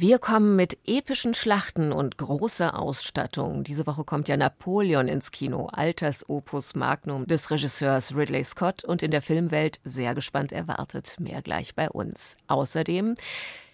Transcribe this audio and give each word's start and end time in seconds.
Wir 0.00 0.20
kommen 0.20 0.54
mit 0.54 0.78
epischen 0.86 1.34
Schlachten 1.34 1.90
und 1.90 2.18
großer 2.18 2.78
Ausstattung. 2.78 3.64
Diese 3.64 3.84
Woche 3.84 4.04
kommt 4.04 4.28
ja 4.28 4.36
Napoleon 4.36 5.08
ins 5.08 5.32
Kino, 5.32 5.66
Altersopus 5.72 6.76
Magnum 6.76 7.26
des 7.26 7.50
Regisseurs 7.50 8.14
Ridley 8.14 8.44
Scott 8.44 8.84
und 8.84 9.02
in 9.02 9.10
der 9.10 9.22
Filmwelt 9.22 9.80
sehr 9.82 10.14
gespannt 10.14 10.52
erwartet. 10.52 11.16
Mehr 11.18 11.42
gleich 11.42 11.74
bei 11.74 11.90
uns. 11.90 12.36
Außerdem 12.46 13.16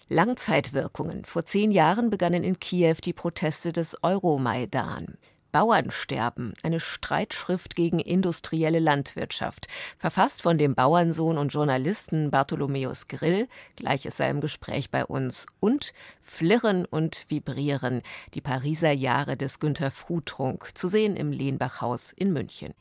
Langzeitwirkungen. 0.09 1.25
Vor 1.25 1.45
zehn 1.45 1.69
Jahren 1.69 2.09
begannen 2.09 2.43
in 2.43 2.59
Kiew 2.59 2.95
die 3.03 3.13
Proteste 3.13 3.71
des 3.71 3.95
Euromaidan. 4.01 5.19
Bauernsterben, 5.55 6.51
eine 6.63 6.81
Streitschrift 6.81 7.77
gegen 7.77 7.99
industrielle 7.99 8.79
Landwirtschaft, 8.79 9.67
verfasst 9.97 10.41
von 10.41 10.57
dem 10.57 10.75
Bauernsohn 10.75 11.37
und 11.37 11.53
Journalisten 11.53 12.29
Bartholomäus 12.29 13.07
Grill, 13.07 13.47
gleiches 13.77 14.17
sei 14.17 14.31
im 14.31 14.41
Gespräch 14.41 14.91
bei 14.91 15.05
uns, 15.05 15.45
und 15.61 15.93
Flirren 16.19 16.83
und 16.83 17.23
Vibrieren, 17.29 18.01
die 18.33 18.41
Pariser 18.41 18.91
Jahre 18.91 19.37
des 19.37 19.61
Günter 19.61 19.91
Frutrunk, 19.91 20.77
zu 20.77 20.89
sehen 20.89 21.15
im 21.15 21.31
Lehnbachhaus 21.31 22.11
in 22.11 22.33
München. 22.33 22.73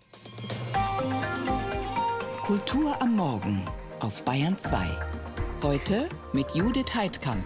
Kultur 2.42 3.00
am 3.00 3.14
Morgen 3.14 3.64
auf 4.00 4.24
Bayern 4.24 4.58
2. 4.58 4.84
Heute 5.62 6.08
mit 6.32 6.56
Judith 6.56 6.92
Heidkamp. 6.92 7.44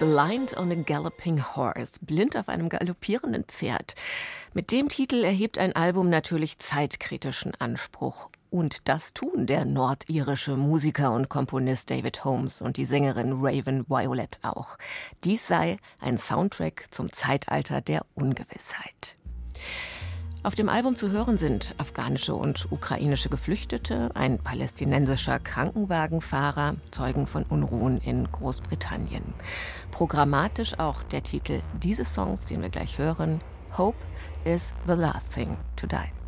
Blind 0.00 0.56
on 0.56 0.72
a 0.72 0.76
Galloping 0.76 1.42
Horse, 1.42 2.00
blind 2.00 2.34
auf 2.34 2.48
einem 2.48 2.70
galoppierenden 2.70 3.44
Pferd. 3.44 3.94
Mit 4.54 4.72
dem 4.72 4.88
Titel 4.88 5.22
erhebt 5.22 5.58
ein 5.58 5.76
Album 5.76 6.08
natürlich 6.08 6.58
zeitkritischen 6.58 7.52
Anspruch. 7.58 8.30
Und 8.48 8.88
das 8.88 9.12
tun 9.12 9.46
der 9.46 9.66
nordirische 9.66 10.56
Musiker 10.56 11.12
und 11.12 11.28
Komponist 11.28 11.90
David 11.90 12.24
Holmes 12.24 12.62
und 12.62 12.78
die 12.78 12.86
Sängerin 12.86 13.44
Raven 13.44 13.90
Violet 13.90 14.38
auch. 14.40 14.78
Dies 15.22 15.46
sei 15.46 15.76
ein 16.00 16.16
Soundtrack 16.16 16.86
zum 16.90 17.12
Zeitalter 17.12 17.82
der 17.82 18.06
Ungewissheit. 18.14 19.16
Auf 20.42 20.54
dem 20.54 20.70
Album 20.70 20.96
zu 20.96 21.10
hören 21.10 21.36
sind 21.36 21.74
afghanische 21.76 22.34
und 22.34 22.72
ukrainische 22.72 23.28
Geflüchtete, 23.28 24.08
ein 24.14 24.38
palästinensischer 24.38 25.38
Krankenwagenfahrer, 25.38 26.76
Zeugen 26.90 27.26
von 27.26 27.42
Unruhen 27.42 27.98
in 27.98 28.30
Großbritannien. 28.32 29.34
Programmatisch 29.90 30.78
auch 30.78 31.02
der 31.02 31.22
Titel 31.22 31.60
dieses 31.82 32.14
Songs, 32.14 32.46
den 32.46 32.62
wir 32.62 32.70
gleich 32.70 32.96
hören, 32.96 33.42
Hope 33.76 33.98
is 34.44 34.72
the 34.86 34.94
last 34.94 35.30
thing 35.34 35.58
to 35.76 35.86
die. 35.86 36.19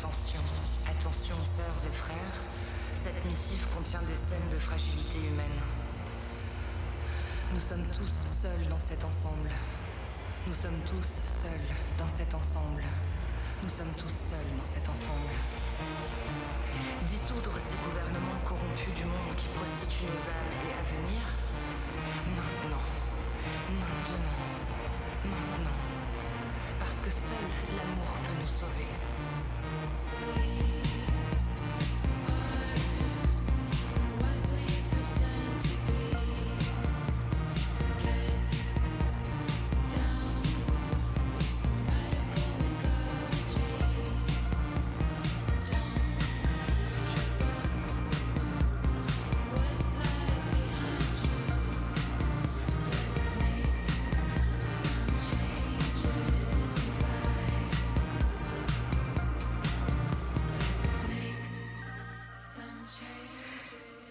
Attention, 0.00 0.40
attention 0.88 1.36
sœurs 1.44 1.84
et 1.84 1.94
frères, 1.94 2.36
cette 2.94 3.22
missive 3.26 3.66
contient 3.76 4.00
des 4.00 4.14
scènes 4.14 4.48
de 4.50 4.56
fragilité 4.56 5.18
humaine. 5.18 5.60
Nous 7.52 7.60
sommes 7.60 7.84
tous 7.84 8.08
seuls 8.08 8.64
dans 8.70 8.78
cet 8.78 9.04
ensemble. 9.04 9.50
Nous 10.46 10.54
sommes 10.54 10.80
tous 10.86 11.04
seuls 11.04 11.76
dans 11.98 12.08
cet 12.08 12.34
ensemble. 12.34 12.82
Nous 13.62 13.68
sommes 13.68 13.92
tous 13.92 14.08
seuls 14.08 14.50
dans 14.56 14.64
cet 14.64 14.88
ensemble. 14.88 15.36
Dissoudre 17.06 17.52
ces 17.60 17.76
gouvernements 17.84 18.40
corrompus 18.46 18.94
du 18.96 19.04
monde 19.04 19.36
qui 19.36 19.48
prostituent 19.48 20.08
nos 20.08 20.24
âmes 20.32 20.54
et 20.64 20.72
à 20.80 20.82
venir 20.96 21.20
Maintenant. 22.24 22.88
Maintenant. 23.68 24.40
Maintenant. 25.28 25.78
Parce 26.78 27.00
que 27.04 27.10
seul 27.10 27.76
l'amour 27.76 28.16
peut 28.24 28.40
nous 28.40 28.48
sauver. 28.48 28.88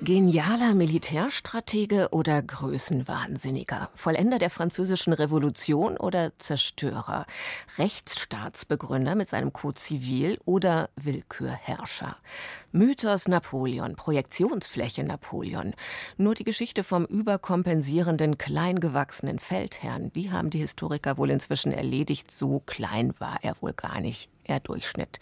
Genialer 0.10 0.74
Militärstratege 0.74 2.10
oder 2.10 2.42
Größenwahnsinniger? 2.42 3.92
Vollender 3.94 4.40
der 4.40 4.50
französischen 4.50 5.14
Revolution 5.14 5.98
oder 5.98 6.32
Zerstörer? 6.40 7.28
Rechtsstaatsbegründer 7.78 9.14
mit 9.14 9.30
seinem 9.30 9.54
Code 9.54 9.76
Zivil 9.76 10.40
oder 10.46 10.90
Willkürherrscher? 10.96 12.18
Mythos 12.72 13.28
Napoleon, 13.28 13.96
Projektionsfläche 13.96 15.04
Napoleon. 15.04 15.76
Nur 16.18 16.34
die 16.34 16.44
Geschichte 16.44 16.84
vom 16.84 17.06
überkompensierenden, 17.06 18.40
kleingewachsenen 18.40 19.38
Feldherrn, 19.38 20.12
die 20.14 20.32
haben 20.32 20.50
die 20.50 20.58
Historiker 20.58 21.20
wohl 21.20 21.30
inzwischen 21.30 21.72
erledigt. 21.72 22.32
So 22.32 22.64
klein 22.66 23.14
war 23.20 23.38
er 23.44 23.62
wohl 23.62 23.74
gar 23.74 24.02
nicht. 24.02 24.32
Er 24.44 24.60
Durchschnitt. 24.60 25.20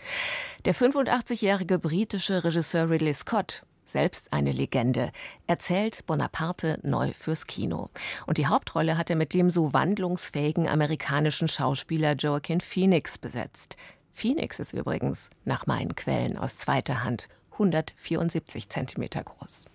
Der 0.63 0.73
85-jährige 0.73 1.77
britische 1.77 2.45
Regisseur 2.45 2.89
Ridley 2.89 3.13
Scott 3.13 3.63
selbst 3.87 4.33
eine 4.33 4.51
Legende, 4.51 5.11
erzählt 5.47 6.05
Bonaparte 6.05 6.79
neu 6.83 7.11
fürs 7.13 7.47
Kino. 7.47 7.89
Und 8.25 8.37
die 8.37 8.47
Hauptrolle 8.47 8.97
hat 8.97 9.09
er 9.09 9.15
mit 9.15 9.33
dem 9.33 9.49
so 9.49 9.73
wandlungsfähigen 9.73 10.67
amerikanischen 10.67 11.47
Schauspieler 11.47 12.13
Joaquin 12.13 12.61
Phoenix 12.61 13.17
besetzt. 13.17 13.77
Phoenix 14.11 14.59
ist 14.59 14.73
übrigens, 14.73 15.29
nach 15.45 15.67
meinen 15.67 15.95
Quellen 15.95 16.37
aus 16.37 16.57
zweiter 16.57 17.03
Hand, 17.03 17.27
174 17.53 18.69
Zentimeter 18.69 19.23
groß. 19.23 19.65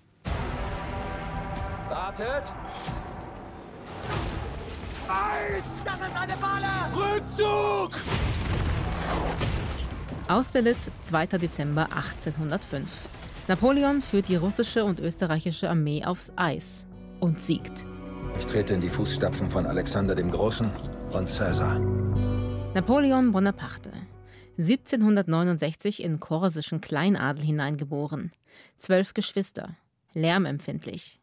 Wartet! 1.88 2.54
Eis! 5.08 5.82
Das 5.84 6.00
ist 6.00 6.16
eine 6.16 6.32
Falle! 6.32 7.16
Rückzug! 7.16 8.00
Austerlitz, 10.28 10.90
2. 11.04 11.26
Dezember 11.26 11.88
1805. 11.92 12.88
Napoleon 13.52 14.00
führt 14.00 14.30
die 14.30 14.36
russische 14.36 14.82
und 14.82 14.98
österreichische 14.98 15.68
Armee 15.68 16.02
aufs 16.06 16.32
Eis 16.36 16.86
und 17.20 17.42
siegt. 17.42 17.84
Ich 18.38 18.46
trete 18.46 18.72
in 18.72 18.80
die 18.80 18.88
Fußstapfen 18.88 19.50
von 19.50 19.66
Alexander 19.66 20.14
dem 20.14 20.30
Großen 20.30 20.70
und 21.12 21.28
Caesar. 21.28 21.78
Napoleon 22.72 23.30
Bonaparte. 23.30 23.92
1769 24.56 26.02
in 26.02 26.18
korsischen 26.18 26.80
Kleinadel 26.80 27.44
hineingeboren. 27.44 28.32
Zwölf 28.78 29.12
Geschwister. 29.12 29.76
Lärmempfindlich. 30.14 31.20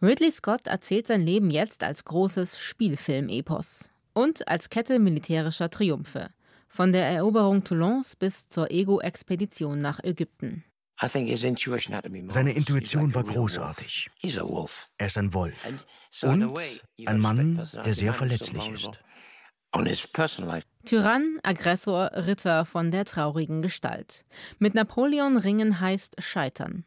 Ridley 0.00 0.30
Scott 0.30 0.68
erzählt 0.68 1.06
sein 1.06 1.26
Leben 1.26 1.50
jetzt 1.50 1.84
als 1.84 2.06
großes 2.06 2.58
Spielfilm-Epos 2.58 3.90
und 4.14 4.48
als 4.48 4.70
Kette 4.70 4.98
militärischer 4.98 5.68
Triumphe. 5.68 6.30
Von 6.68 6.94
der 6.94 7.06
Eroberung 7.06 7.64
Toulons 7.64 8.16
bis 8.16 8.48
zur 8.48 8.70
Ego-Expedition 8.70 9.78
nach 9.82 10.02
Ägypten. 10.02 10.64
Seine 10.98 12.52
Intuition 12.52 13.14
war 13.14 13.24
großartig. 13.24 14.10
Er 14.98 15.06
ist 15.06 15.18
ein 15.18 15.34
Wolf 15.34 15.84
und 16.22 16.58
ein 17.06 17.18
Mann, 17.20 17.56
der 17.56 17.94
sehr 17.94 18.12
verletzlich 18.14 18.68
ist. 18.70 19.00
Tyrann, 20.86 21.38
Aggressor, 21.42 22.10
Ritter 22.14 22.64
von 22.64 22.90
der 22.90 23.04
traurigen 23.04 23.60
Gestalt. 23.60 24.24
Mit 24.58 24.74
Napoleon 24.74 25.36
ringen 25.36 25.80
heißt 25.80 26.16
scheitern. 26.18 26.84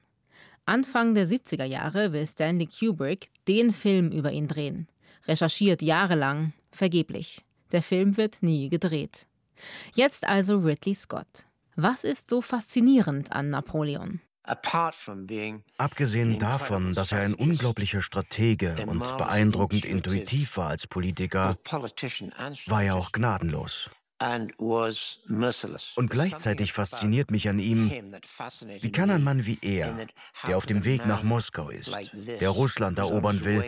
Anfang 0.65 1.13
der 1.13 1.27
70er 1.27 1.65
Jahre 1.65 2.13
will 2.13 2.25
Stanley 2.25 2.67
Kubrick 2.67 3.29
den 3.47 3.71
Film 3.73 4.11
über 4.11 4.31
ihn 4.31 4.47
drehen. 4.47 4.87
Recherchiert 5.27 5.81
jahrelang, 5.81 6.53
vergeblich. 6.71 7.43
Der 7.71 7.83
Film 7.83 8.17
wird 8.17 8.41
nie 8.41 8.69
gedreht. 8.69 9.27
Jetzt 9.93 10.25
also 10.25 10.57
Ridley 10.57 10.95
Scott. 10.95 11.45
Was 11.81 12.03
ist 12.03 12.29
so 12.29 12.41
faszinierend 12.41 13.31
an 13.31 13.51
Napoleon? 13.51 14.19
Abgesehen 15.77 16.39
davon, 16.39 16.93
dass 16.93 17.11
er 17.13 17.21
ein 17.21 17.33
unglaublicher 17.33 18.01
Stratege 18.01 18.75
und 18.85 18.99
beeindruckend 19.17 19.85
intuitiv 19.85 20.57
war 20.57 20.69
als 20.69 20.87
Politiker, 20.87 21.55
war 22.65 22.83
er 22.83 22.95
auch 22.95 23.13
gnadenlos. 23.13 23.89
Und 25.95 26.09
gleichzeitig 26.09 26.73
fasziniert 26.73 27.31
mich 27.31 27.47
an 27.47 27.59
ihm, 27.59 27.89
wie 28.81 28.91
kann 28.91 29.09
ein 29.09 29.23
Mann 29.23 29.45
wie 29.45 29.59
er, 29.61 30.07
der 30.45 30.57
auf 30.57 30.65
dem 30.65 30.83
Weg 30.83 31.05
nach 31.05 31.23
Moskau 31.23 31.69
ist, 31.69 31.95
der 32.41 32.49
Russland 32.49 32.99
erobern 32.99 33.45
will, 33.45 33.63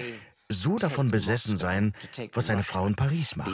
so 0.49 0.77
davon 0.77 1.11
besessen 1.11 1.55
sein, 1.55 1.93
was 2.33 2.47
seine 2.47 2.63
Frau 2.63 2.85
in 2.85 2.95
Paris 2.95 3.37
macht. 3.37 3.53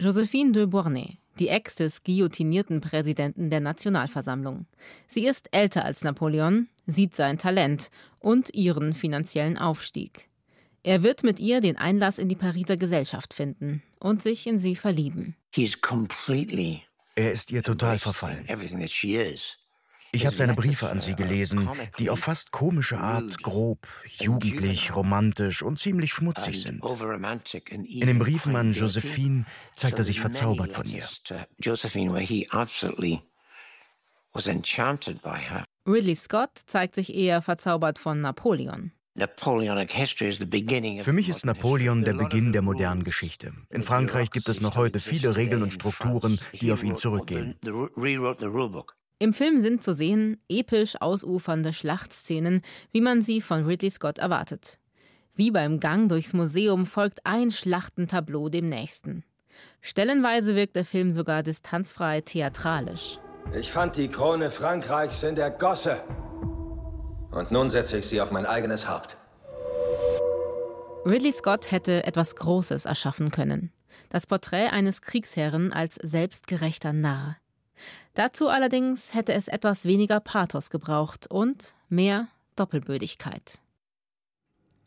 Josephine 0.00 0.52
de 0.52 0.66
Bournay, 0.66 1.18
die 1.38 1.48
Ex 1.48 1.74
des 1.74 2.02
guillotinierten 2.02 2.80
Präsidenten 2.80 3.50
der 3.50 3.60
Nationalversammlung. 3.60 4.66
Sie 5.08 5.26
ist 5.26 5.48
älter 5.50 5.84
als 5.84 6.02
Napoleon, 6.02 6.68
sieht 6.86 7.16
sein 7.16 7.36
Talent 7.38 7.90
und 8.20 8.54
ihren 8.54 8.94
finanziellen 8.94 9.58
Aufstieg. 9.58 10.28
Er 10.82 11.02
wird 11.02 11.24
mit 11.24 11.40
ihr 11.40 11.60
den 11.60 11.76
Einlass 11.76 12.18
in 12.18 12.28
die 12.28 12.36
Pariser 12.36 12.76
Gesellschaft 12.76 13.34
finden 13.34 13.82
und 13.98 14.22
sich 14.22 14.46
in 14.46 14.60
sie 14.60 14.76
verlieben. 14.76 15.34
Er 17.16 17.32
ist 17.32 17.50
ihr 17.50 17.62
total 17.64 17.98
verfallen. 17.98 18.46
Ich 20.12 20.24
habe 20.24 20.34
seine 20.34 20.54
Briefe 20.54 20.88
an 20.88 21.00
sie 21.00 21.14
gelesen, 21.14 21.68
die 21.98 22.10
auf 22.10 22.20
fast 22.20 22.50
komische 22.50 22.98
Art 22.98 23.42
grob, 23.42 23.86
jugendlich, 24.18 24.94
romantisch 24.94 25.62
und 25.62 25.78
ziemlich 25.78 26.12
schmutzig 26.12 26.62
sind. 26.62 26.82
In 27.70 28.06
den 28.06 28.18
Briefen 28.18 28.56
an 28.56 28.72
Josephine 28.72 29.44
zeigt 29.74 29.98
er 29.98 30.04
sich 30.04 30.20
verzaubert 30.20 30.72
von 30.72 30.86
ihr. 30.86 31.06
Ridley 35.86 36.14
Scott 36.16 36.50
zeigt 36.66 36.94
sich 36.94 37.14
eher 37.14 37.42
verzaubert 37.42 37.98
von 37.98 38.20
Napoleon. 38.20 38.92
Für 41.02 41.12
mich 41.12 41.28
ist 41.30 41.46
Napoleon 41.46 42.02
der 42.04 42.12
Beginn 42.12 42.52
der 42.52 42.60
modernen 42.60 43.02
Geschichte. 43.02 43.52
In 43.70 43.82
Frankreich 43.82 44.30
gibt 44.30 44.48
es 44.48 44.60
noch 44.60 44.76
heute 44.76 45.00
viele 45.00 45.36
Regeln 45.36 45.62
und 45.62 45.72
Strukturen, 45.72 46.38
die 46.52 46.70
auf 46.70 46.82
ihn 46.82 46.96
zurückgehen. 46.96 47.54
Im 49.18 49.32
Film 49.32 49.60
sind 49.60 49.82
zu 49.82 49.94
sehen 49.94 50.38
episch 50.48 51.00
ausufernde 51.00 51.72
Schlachtszenen, 51.72 52.60
wie 52.92 53.00
man 53.00 53.22
sie 53.22 53.40
von 53.40 53.64
Ridley 53.64 53.90
Scott 53.90 54.18
erwartet. 54.18 54.78
Wie 55.34 55.50
beim 55.50 55.80
Gang 55.80 56.08
durchs 56.08 56.34
Museum 56.34 56.84
folgt 56.84 57.20
ein 57.24 57.50
Schlachtentableau 57.50 58.50
dem 58.50 58.68
nächsten. 58.68 59.24
Stellenweise 59.80 60.54
wirkt 60.54 60.76
der 60.76 60.84
Film 60.84 61.12
sogar 61.12 61.42
distanzfrei 61.42 62.20
theatralisch. 62.20 63.18
Ich 63.54 63.70
fand 63.70 63.96
die 63.96 64.08
Krone 64.08 64.50
Frankreichs 64.50 65.22
in 65.22 65.34
der 65.34 65.50
Gosse. 65.50 66.02
Und 67.30 67.50
nun 67.50 67.70
setze 67.70 67.98
ich 67.98 68.06
sie 68.06 68.20
auf 68.20 68.30
mein 68.30 68.44
eigenes 68.44 68.86
Haupt. 68.88 69.16
Ridley 71.06 71.32
Scott 71.32 71.70
hätte 71.70 72.04
etwas 72.04 72.36
Großes 72.36 72.84
erschaffen 72.84 73.30
können. 73.30 73.72
Das 74.10 74.26
Porträt 74.26 74.68
eines 74.68 75.00
Kriegsherren 75.00 75.72
als 75.72 75.94
selbstgerechter 75.94 76.92
Narr. 76.92 77.36
Dazu 78.14 78.48
allerdings 78.48 79.14
hätte 79.14 79.32
es 79.32 79.48
etwas 79.48 79.84
weniger 79.84 80.20
Pathos 80.20 80.70
gebraucht 80.70 81.26
und 81.26 81.74
mehr 81.88 82.28
Doppelbödigkeit. 82.56 83.60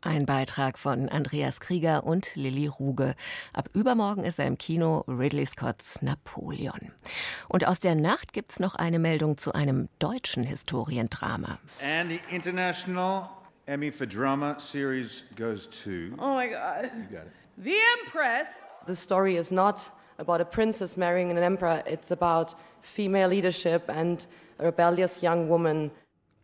Ein 0.02 0.24
Beitrag 0.24 0.78
von 0.78 1.10
Andreas 1.10 1.60
Krieger 1.60 2.04
und 2.04 2.34
Lilly 2.34 2.66
Ruge. 2.66 3.14
Ab 3.52 3.68
übermorgen 3.74 4.24
ist 4.24 4.38
er 4.38 4.46
im 4.46 4.56
Kino 4.56 5.04
Ridley 5.06 5.44
Scotts 5.44 6.00
Napoleon. 6.00 6.92
Und 7.48 7.66
aus 7.66 7.80
der 7.80 7.94
Nacht 7.94 8.32
gibt's 8.32 8.60
noch 8.60 8.76
eine 8.76 8.98
Meldung 8.98 9.36
zu 9.36 9.52
einem 9.52 9.90
deutschen 9.98 10.42
Historiendrama. 10.42 11.58
And 11.82 12.10
the 12.10 12.20
International 12.34 13.28
Emmy 13.66 13.92
for 13.92 14.06
Drama 14.06 14.58
series 14.58 15.24
goes 15.36 15.68
to. 15.84 16.14
Oh 16.18 16.34
my 16.34 16.48
God. 16.48 16.90
You 16.96 17.16
got 17.16 17.26
it. 17.26 17.32
The 17.58 17.76
Empress. 18.00 18.48
The 18.86 18.96
story 18.96 19.36
is 19.36 19.52
not 19.52 19.92
about 20.20 20.40
a 20.40 20.44
princess 20.44 20.96
marrying 20.96 21.30
an 21.30 21.38
emperor. 21.38 21.82
It's 21.86 22.10
about 22.10 22.54
female 22.82 23.28
leadership 23.28 23.84
and 23.88 24.24
a 24.58 24.66
rebellious 24.66 25.22
young 25.22 25.48
woman 25.48 25.90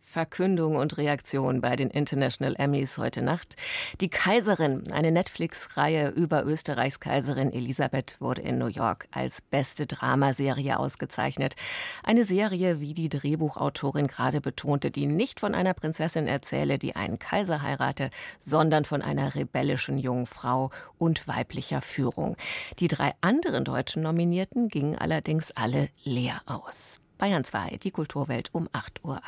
Verkündung 0.07 0.77
und 0.77 0.95
Reaktion 0.95 1.59
bei 1.59 1.75
den 1.75 1.89
International 1.89 2.55
Emmys 2.57 2.97
heute 2.97 3.21
Nacht. 3.21 3.57
Die 3.99 4.07
Kaiserin, 4.07 4.89
eine 4.93 5.11
Netflix-Reihe 5.11 6.11
über 6.11 6.45
Österreichs 6.45 7.01
Kaiserin 7.01 7.51
Elisabeth, 7.51 8.15
wurde 8.19 8.41
in 8.41 8.57
New 8.57 8.67
York 8.67 9.09
als 9.11 9.41
beste 9.41 9.85
Dramaserie 9.85 10.79
ausgezeichnet. 10.79 11.55
Eine 12.03 12.23
Serie, 12.23 12.79
wie 12.79 12.93
die 12.93 13.09
Drehbuchautorin 13.09 14.07
gerade 14.07 14.39
betonte, 14.39 14.91
die 14.91 15.07
nicht 15.07 15.41
von 15.41 15.53
einer 15.53 15.73
Prinzessin 15.73 16.25
erzähle, 16.25 16.79
die 16.79 16.95
einen 16.95 17.19
Kaiser 17.19 17.61
heirate, 17.61 18.09
sondern 18.41 18.85
von 18.85 19.01
einer 19.01 19.35
rebellischen 19.35 19.97
jungen 19.97 20.25
Frau 20.25 20.71
und 20.97 21.27
weiblicher 21.27 21.81
Führung. 21.81 22.37
Die 22.79 22.87
drei 22.87 23.11
anderen 23.19 23.65
deutschen 23.65 24.03
Nominierten 24.03 24.69
gingen 24.69 24.97
allerdings 24.97 25.51
alle 25.51 25.89
leer 26.05 26.41
aus. 26.45 27.01
Bayern 27.17 27.43
2, 27.43 27.77
die 27.77 27.91
Kulturwelt 27.91 28.49
um 28.53 28.67
8.38 28.69 29.03
Uhr. 29.03 29.19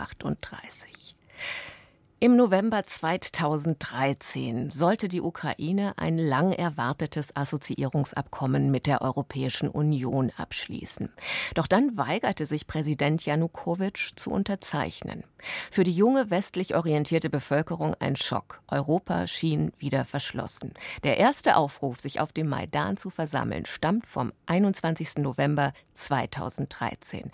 Im 2.21 2.35
November 2.35 2.83
2013 2.83 4.71
sollte 4.71 5.07
die 5.07 5.21
Ukraine 5.21 5.93
ein 5.95 6.17
lang 6.17 6.51
erwartetes 6.51 7.33
Assoziierungsabkommen 7.33 8.71
mit 8.71 8.87
der 8.87 9.01
Europäischen 9.01 9.69
Union 9.69 10.29
abschließen. 10.35 11.13
Doch 11.55 11.65
dann 11.65 11.95
weigerte 11.95 12.45
sich 12.45 12.67
Präsident 12.67 13.25
Janukowitsch 13.25 14.17
zu 14.17 14.31
unterzeichnen. 14.31 15.23
Für 15.71 15.85
die 15.85 15.93
junge 15.93 16.29
westlich 16.29 16.75
orientierte 16.75 17.29
Bevölkerung 17.29 17.95
ein 18.01 18.17
Schock. 18.17 18.61
Europa 18.67 19.25
schien 19.27 19.71
wieder 19.77 20.03
verschlossen. 20.03 20.73
Der 21.05 21.15
erste 21.15 21.55
Aufruf, 21.55 22.01
sich 22.01 22.19
auf 22.19 22.33
dem 22.33 22.49
Maidan 22.49 22.97
zu 22.97 23.09
versammeln, 23.09 23.65
stammt 23.65 24.05
vom 24.05 24.33
21. 24.45 25.19
November 25.19 25.71
2013. 25.93 27.31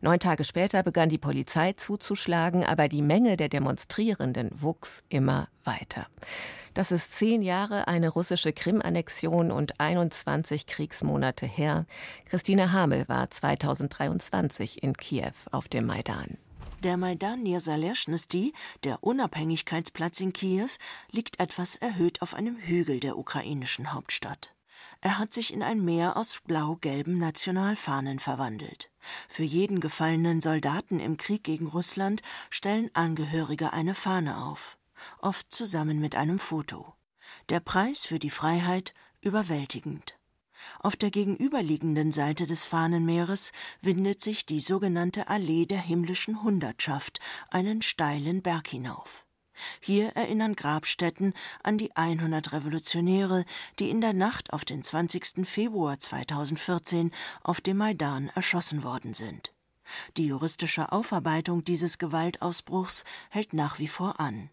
Neun 0.00 0.18
Tage 0.18 0.42
später 0.42 0.82
begann 0.82 1.08
die 1.08 1.18
Polizei 1.18 1.72
zuzuschlagen, 1.74 2.64
aber 2.64 2.88
die 2.88 3.00
Menge 3.00 3.36
der 3.36 3.48
Demonstrierenden 3.48 4.23
wuchs 4.54 5.02
immer 5.08 5.48
weiter. 5.64 6.06
Das 6.72 6.90
ist 6.90 7.12
zehn 7.12 7.42
Jahre 7.42 7.86
eine 7.88 8.08
russische 8.08 8.52
Krim-Annexion 8.52 9.50
und 9.50 9.80
21 9.80 10.66
Kriegsmonate 10.66 11.46
her. 11.46 11.86
Christine 12.24 12.72
Hamel 12.72 13.08
war 13.08 13.30
2023 13.30 14.82
in 14.82 14.96
Kiew 14.96 15.34
auf 15.52 15.68
dem 15.68 15.86
Maidan. 15.86 16.38
Der 16.82 16.96
Maidan 16.96 17.42
Niersaleshnesty, 17.42 18.52
der 18.84 19.02
Unabhängigkeitsplatz 19.02 20.20
in 20.20 20.32
Kiew, 20.32 20.68
liegt 21.10 21.40
etwas 21.40 21.76
erhöht 21.76 22.22
auf 22.22 22.34
einem 22.34 22.56
Hügel 22.56 23.00
der 23.00 23.16
ukrainischen 23.16 23.92
Hauptstadt. 23.92 24.53
Er 25.00 25.18
hat 25.18 25.32
sich 25.32 25.52
in 25.52 25.62
ein 25.62 25.84
Meer 25.84 26.16
aus 26.16 26.40
blau-gelben 26.46 27.18
Nationalfahnen 27.18 28.18
verwandelt. 28.18 28.90
Für 29.28 29.42
jeden 29.42 29.80
gefallenen 29.80 30.40
Soldaten 30.40 31.00
im 31.00 31.16
Krieg 31.16 31.44
gegen 31.44 31.66
Russland 31.66 32.22
stellen 32.50 32.90
Angehörige 32.94 33.72
eine 33.72 33.94
Fahne 33.94 34.44
auf, 34.44 34.78
oft 35.20 35.52
zusammen 35.52 36.00
mit 36.00 36.16
einem 36.16 36.38
Foto. 36.38 36.94
Der 37.48 37.60
Preis 37.60 38.06
für 38.06 38.18
die 38.18 38.30
Freiheit 38.30 38.94
überwältigend. 39.20 40.18
Auf 40.80 40.96
der 40.96 41.10
gegenüberliegenden 41.10 42.12
Seite 42.12 42.46
des 42.46 42.64
Fahnenmeeres 42.64 43.52
windet 43.82 44.20
sich 44.20 44.46
die 44.46 44.60
sogenannte 44.60 45.28
Allee 45.28 45.66
der 45.66 45.80
himmlischen 45.80 46.42
Hundertschaft 46.42 47.20
einen 47.50 47.82
steilen 47.82 48.42
Berg 48.42 48.68
hinauf. 48.68 49.23
Hier 49.80 50.08
erinnern 50.16 50.56
Grabstätten 50.56 51.34
an 51.62 51.78
die 51.78 51.94
100 51.96 52.52
Revolutionäre, 52.52 53.44
die 53.78 53.90
in 53.90 54.00
der 54.00 54.12
Nacht 54.12 54.52
auf 54.52 54.64
den 54.64 54.82
20. 54.82 55.46
Februar 55.46 55.98
2014 55.98 57.10
auf 57.42 57.60
dem 57.60 57.78
Maidan 57.78 58.30
erschossen 58.34 58.82
worden 58.82 59.14
sind. 59.14 59.52
Die 60.16 60.26
juristische 60.26 60.92
Aufarbeitung 60.92 61.64
dieses 61.64 61.98
Gewaltausbruchs 61.98 63.04
hält 63.30 63.52
nach 63.52 63.78
wie 63.78 63.88
vor 63.88 64.20
an. 64.20 64.50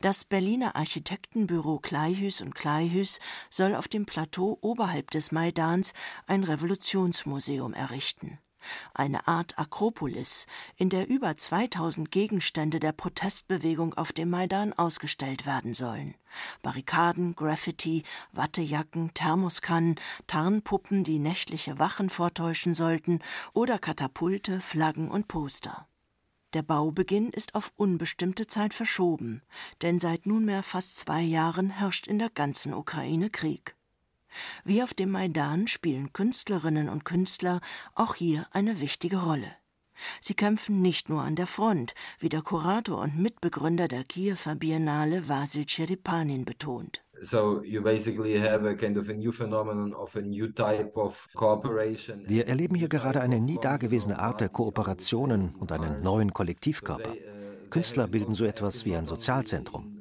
Das 0.00 0.24
Berliner 0.24 0.74
Architektenbüro 0.74 1.78
Kleihüs 1.78 2.40
und 2.40 2.54
Kleihüs 2.54 3.20
soll 3.50 3.76
auf 3.76 3.86
dem 3.86 4.04
Plateau 4.04 4.58
oberhalb 4.60 5.10
des 5.12 5.30
Maidans 5.30 5.92
ein 6.26 6.42
Revolutionsmuseum 6.42 7.72
errichten 7.72 8.40
eine 8.94 9.26
Art 9.26 9.58
Akropolis, 9.58 10.46
in 10.76 10.90
der 10.90 11.08
über 11.08 11.36
2000 11.36 12.10
Gegenstände 12.10 12.80
der 12.80 12.92
Protestbewegung 12.92 13.94
auf 13.94 14.12
dem 14.12 14.30
Maidan 14.30 14.72
ausgestellt 14.72 15.46
werden 15.46 15.74
sollen. 15.74 16.14
Barrikaden, 16.62 17.34
Graffiti, 17.34 18.04
Wattejacken, 18.32 19.14
Thermoskannen, 19.14 19.96
Tarnpuppen, 20.26 21.04
die 21.04 21.18
nächtliche 21.18 21.78
Wachen 21.78 22.10
vortäuschen 22.10 22.74
sollten, 22.74 23.20
oder 23.52 23.78
Katapulte, 23.78 24.60
Flaggen 24.60 25.10
und 25.10 25.28
Poster. 25.28 25.86
Der 26.52 26.62
Baubeginn 26.62 27.30
ist 27.30 27.54
auf 27.54 27.72
unbestimmte 27.76 28.48
Zeit 28.48 28.74
verschoben, 28.74 29.42
denn 29.82 30.00
seit 30.00 30.26
nunmehr 30.26 30.64
fast 30.64 30.96
zwei 30.98 31.20
Jahren 31.22 31.70
herrscht 31.70 32.08
in 32.08 32.18
der 32.18 32.30
ganzen 32.30 32.74
Ukraine 32.74 33.30
Krieg. 33.30 33.76
Wie 34.64 34.82
auf 34.82 34.94
dem 34.94 35.10
Maidan 35.10 35.66
spielen 35.66 36.12
Künstlerinnen 36.12 36.88
und 36.88 37.04
Künstler 37.04 37.60
auch 37.94 38.14
hier 38.14 38.46
eine 38.52 38.80
wichtige 38.80 39.18
Rolle. 39.18 39.56
Sie 40.20 40.34
kämpfen 40.34 40.80
nicht 40.82 41.08
nur 41.08 41.22
an 41.22 41.36
der 41.36 41.46
Front, 41.46 41.94
wie 42.18 42.28
der 42.28 42.42
Kurator 42.42 43.00
und 43.00 43.18
Mitbegründer 43.18 43.88
der 43.88 44.04
Kiewer 44.04 44.54
Biennale 44.56 45.28
Vasil 45.28 45.64
Cherepanin 45.66 46.44
betont. 46.44 47.02
Wir 52.26 52.46
erleben 52.46 52.74
hier 52.74 52.88
gerade 52.88 53.20
eine 53.20 53.40
nie 53.40 53.58
dagewesene 53.60 54.18
Art 54.18 54.40
der 54.40 54.48
Kooperationen 54.48 55.54
und 55.54 55.70
einen 55.70 56.02
neuen 56.02 56.32
Kollektivkörper. 56.32 57.12
Künstler 57.68 58.08
bilden 58.08 58.34
so 58.34 58.46
etwas 58.46 58.86
wie 58.86 58.96
ein 58.96 59.04
Sozialzentrum. 59.04 59.99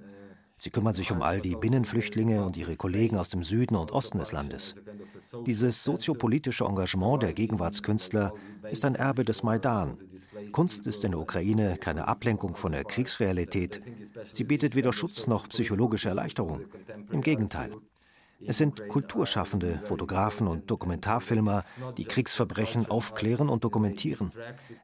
Sie 0.62 0.72
kümmern 0.72 0.94
sich 0.94 1.10
um 1.14 1.22
all 1.22 1.40
die 1.40 1.56
Binnenflüchtlinge 1.56 2.44
und 2.44 2.58
ihre 2.58 2.76
Kollegen 2.76 3.18
aus 3.18 3.30
dem 3.30 3.44
Süden 3.44 3.78
und 3.78 3.94
Osten 3.94 4.20
des 4.20 4.34
Landes. 4.34 4.76
Dieses 5.46 5.86
soziopolitische 5.86 6.66
Engagement 6.66 7.24
der 7.24 7.32
Gegenwartskünstler 7.32 8.34
ist 8.70 8.84
ein 8.84 8.96
Erbe 8.96 9.24
des 9.24 9.42
Maidan. 9.42 9.98
Kunst 10.52 10.86
ist 10.86 11.06
in 11.06 11.12
der 11.12 11.22
Ukraine 11.22 11.78
keine 11.78 12.10
Ablenkung 12.10 12.56
von 12.56 12.74
der 12.74 12.84
Kriegsrealität. 12.84 13.82
Sie 14.34 14.44
bietet 14.44 14.76
weder 14.76 14.92
Schutz 14.92 15.28
noch 15.28 15.48
psychologische 15.48 16.10
Erleichterung. 16.10 16.66
Im 17.10 17.22
Gegenteil. 17.22 17.72
Es 18.46 18.58
sind 18.58 18.88
Kulturschaffende, 18.88 19.80
Fotografen 19.84 20.48
und 20.48 20.70
Dokumentarfilmer, 20.70 21.64
die 21.98 22.06
Kriegsverbrechen 22.06 22.90
aufklären 22.90 23.50
und 23.50 23.64
dokumentieren. 23.64 24.32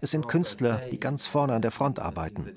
Es 0.01 0.12
sind 0.12 0.27
Künstler, 0.27 0.81
die 0.91 1.00
ganz 1.00 1.25
vorne 1.25 1.53
an 1.53 1.62
der 1.62 1.71
Front 1.71 2.00
arbeiten. 2.00 2.51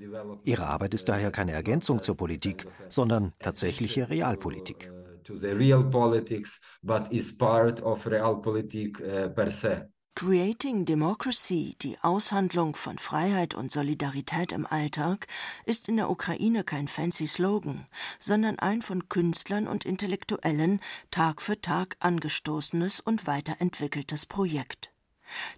Ihre 0.45 0.67
Arbeit 0.67 0.95
ist 0.95 1.09
daher 1.09 1.31
keine 1.31 1.53
Ergänzung 1.53 2.03
zur 2.03 2.17
Politik, 2.17 2.67
sondern 2.89 3.33
tatsächliche 3.39 4.09
Realpolitik. 4.09 4.93
To 5.25 5.37
the 5.37 5.49
real 5.49 5.85
politics, 5.85 6.59
but 6.83 7.13
is 7.13 7.37
part 7.37 7.83
of 7.83 8.07
realpolitik 8.07 8.99
uh, 9.01 9.29
per 9.29 9.51
se. 9.51 9.91
Creating 10.19 10.85
Democracy, 10.85 11.77
die 11.81 11.97
Aushandlung 12.03 12.75
von 12.75 12.99
Freiheit 12.99 13.55
und 13.55 13.71
Solidarität 13.71 14.51
im 14.51 14.67
Alltag, 14.67 15.29
ist 15.65 15.89
in 15.89 15.95
der 15.95 16.11
Ukraine 16.11 16.65
kein 16.65 16.89
fancy 16.89 17.29
Slogan, 17.29 17.87
sondern 18.19 18.59
ein 18.59 18.83
von 18.83 19.09
Künstlern 19.09 19.69
und 19.69 19.85
Intellektuellen 19.85 20.81
Tag 21.13 21.41
für 21.41 21.61
Tag 21.61 21.97
angestoßenes 22.01 22.99
und 22.99 23.29
weiterentwickeltes 23.29 24.27
Projekt. 24.27 24.91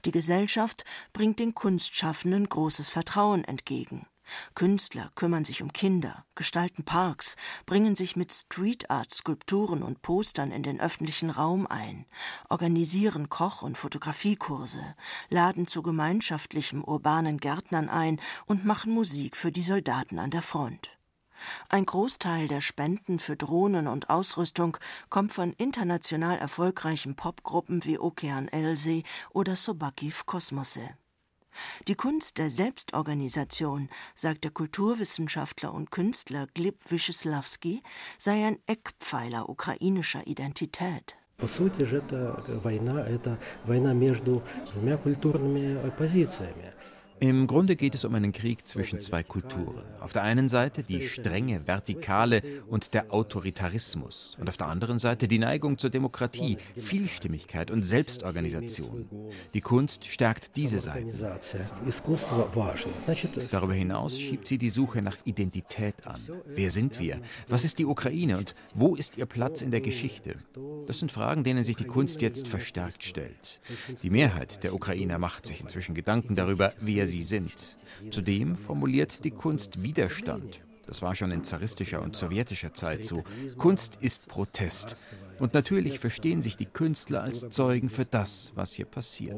Die 0.05 0.12
Gesellschaft 0.12 0.85
bringt 1.14 1.38
den 1.38 1.55
Kunstschaffenden 1.55 2.47
großes 2.47 2.90
Vertrauen 2.90 3.45
entgegen. 3.45 4.05
Künstler 4.54 5.10
kümmern 5.14 5.44
sich 5.44 5.62
um 5.62 5.72
Kinder, 5.72 6.25
gestalten 6.34 6.84
Parks, 6.84 7.37
bringen 7.66 7.96
sich 7.96 8.16
mit 8.16 8.32
Street 8.32 8.90
Art 8.90 9.12
Skulpturen 9.12 9.82
und 9.82 10.02
Postern 10.02 10.50
in 10.50 10.62
den 10.62 10.80
öffentlichen 10.80 11.30
Raum 11.30 11.66
ein, 11.66 12.06
organisieren 12.49 13.28
Koch- 13.28 13.62
und 13.62 13.78
Fotografiekurse, 13.78 14.94
laden 15.28 15.66
zu 15.66 15.82
gemeinschaftlichem 15.82 16.84
urbanen 16.84 17.38
Gärtnern 17.38 17.88
ein 17.88 18.20
und 18.46 18.64
machen 18.64 18.92
Musik 18.92 19.37
für 19.37 19.52
die 19.52 19.62
Soldaten 19.62 20.18
an 20.18 20.30
der 20.30 20.42
Front. 20.42 20.96
Ein 21.68 21.87
Großteil 21.87 22.49
der 22.49 22.60
Spenden 22.60 23.18
für 23.18 23.37
Drohnen 23.37 23.87
und 23.87 24.10
Ausrüstung 24.10 24.76
kommt 25.08 25.32
von 25.32 25.52
international 25.54 26.38
erfolgreichen 26.38 27.16
Popgruppen 27.16 27.84
wie 27.84 27.99
Okean 27.99 28.49
Elysee 28.49 29.04
oder 29.30 29.56
Sobakiv 29.56 30.26
Kosmose. 30.26 30.90
Die 31.88 31.95
Kunst 31.95 32.38
der 32.38 32.50
Selbstorganisation, 32.50 33.89
sagt 34.15 34.43
der 34.43 34.51
Kulturwissenschaftler 34.51 35.74
und 35.74 35.91
Künstler 35.91 36.48
Gleb 36.53 36.79
Wyszysławski, 36.89 37.84
sei 38.17 38.45
ein 38.45 38.60
Eckpfeiler 38.67 39.50
ukrainischer 39.50 40.25
Identität. 40.27 41.15
По 41.38 41.48
сути 41.48 41.84
же 41.84 41.98
это 41.98 42.41
война, 42.63 43.05
это 43.05 43.38
война 43.65 43.93
между 43.93 44.41
двумя 44.72 44.95
культурными 44.98 45.91
позициями. 45.98 46.74
Im 47.20 47.46
Grunde 47.46 47.76
geht 47.76 47.94
es 47.94 48.06
um 48.06 48.14
einen 48.14 48.32
Krieg 48.32 48.66
zwischen 48.66 49.02
zwei 49.02 49.22
Kulturen. 49.22 49.82
Auf 50.00 50.14
der 50.14 50.22
einen 50.22 50.48
Seite 50.48 50.82
die 50.82 51.06
strenge 51.06 51.66
Vertikale 51.66 52.42
und 52.66 52.94
der 52.94 53.12
Autoritarismus 53.12 54.38
und 54.40 54.48
auf 54.48 54.56
der 54.56 54.68
anderen 54.68 54.98
Seite 54.98 55.28
die 55.28 55.38
Neigung 55.38 55.76
zur 55.76 55.90
Demokratie, 55.90 56.56
Vielstimmigkeit 56.78 57.70
und 57.70 57.84
Selbstorganisation. 57.84 59.06
Die 59.52 59.60
Kunst 59.60 60.06
stärkt 60.06 60.56
diese 60.56 60.80
Seiten. 60.80 61.12
Darüber 63.50 63.74
hinaus 63.74 64.18
schiebt 64.18 64.46
sie 64.46 64.56
die 64.56 64.70
Suche 64.70 65.02
nach 65.02 65.18
Identität 65.24 66.06
an. 66.06 66.20
Wer 66.46 66.70
sind 66.70 67.00
wir? 67.00 67.20
Was 67.48 67.64
ist 67.64 67.78
die 67.78 67.84
Ukraine 67.84 68.38
und 68.38 68.54
wo 68.72 68.96
ist 68.96 69.18
ihr 69.18 69.26
Platz 69.26 69.60
in 69.60 69.70
der 69.70 69.82
Geschichte? 69.82 70.36
Das 70.86 70.98
sind 70.98 71.12
Fragen, 71.12 71.44
denen 71.44 71.64
sich 71.64 71.76
die 71.76 71.84
Kunst 71.84 72.22
jetzt 72.22 72.48
verstärkt 72.48 73.04
stellt. 73.04 73.60
Die 74.02 74.10
Mehrheit 74.10 74.64
der 74.64 74.72
Ukrainer 74.72 75.18
macht 75.18 75.44
sich 75.44 75.60
inzwischen 75.60 75.94
Gedanken 75.94 76.34
darüber, 76.34 76.72
wer 76.80 77.10
sie 77.10 77.24
sind. 77.24 77.77
Zudem 78.10 78.55
formuliert 78.57 79.24
die 79.24 79.31
Kunst 79.31 79.84
Widerstand. 79.84 80.62
Das 80.88 81.01
war 81.01 81.15
schon 81.15 81.31
in 81.31 81.43
zaristischer 81.43 82.01
und 82.01 82.15
sowjetischer 82.15 82.74
Zeit 82.74 83.05
so. 83.05 83.24
Kunst 83.57 83.98
ist 84.01 84.27
Protest. 84.27 84.95
Und 85.39 85.53
natürlich 85.53 86.00
verstehen 86.00 86.41
sich 86.41 86.55
die 86.55 86.65
Künstler 86.65 87.24
als 87.24 87.50
Zeugen 87.50 87.89
für 87.89 88.05
das, 88.05 88.51
was 88.55 88.74
hier 88.74 88.86
passiert. 88.86 89.36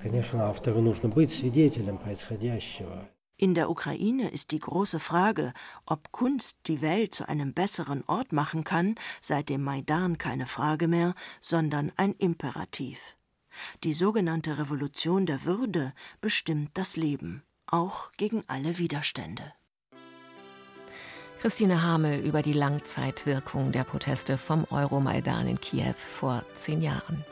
конечно, 0.00 0.44
автору 0.44 0.80
нужно 0.80 1.08
быть 1.08 1.32
свидетелем 1.32 1.98
происходящего. 1.98 3.08
In 3.43 3.55
der 3.55 3.69
Ukraine 3.69 4.29
ist 4.29 4.51
die 4.51 4.59
große 4.59 4.99
Frage, 4.99 5.51
ob 5.85 6.13
Kunst 6.13 6.59
die 6.67 6.79
Welt 6.81 7.13
zu 7.13 7.27
einem 7.27 7.53
besseren 7.53 8.01
Ort 8.07 8.31
machen 8.31 8.63
kann, 8.63 8.95
seit 9.19 9.49
dem 9.49 9.61
Maidan 9.61 10.17
keine 10.17 10.47
Frage 10.47 10.87
mehr, 10.87 11.13
sondern 11.41 11.91
ein 11.97 12.13
Imperativ. 12.13 13.17
Die 13.83 13.93
sogenannte 13.93 14.59
Revolution 14.59 15.25
der 15.25 15.43
Würde 15.43 15.91
bestimmt 16.21 16.69
das 16.75 16.95
Leben, 16.95 17.43
auch 17.67 18.13
gegen 18.13 18.45
alle 18.47 18.77
Widerstände. 18.77 19.51
Christine 21.39 21.83
Hamel 21.83 22.25
über 22.25 22.41
die 22.41 22.53
Langzeitwirkung 22.53 23.73
der 23.73 23.83
Proteste 23.83 24.37
vom 24.37 24.65
Euromaidan 24.69 25.47
in 25.49 25.59
Kiew 25.59 25.95
vor 25.95 26.45
zehn 26.53 26.81
Jahren. 26.81 27.25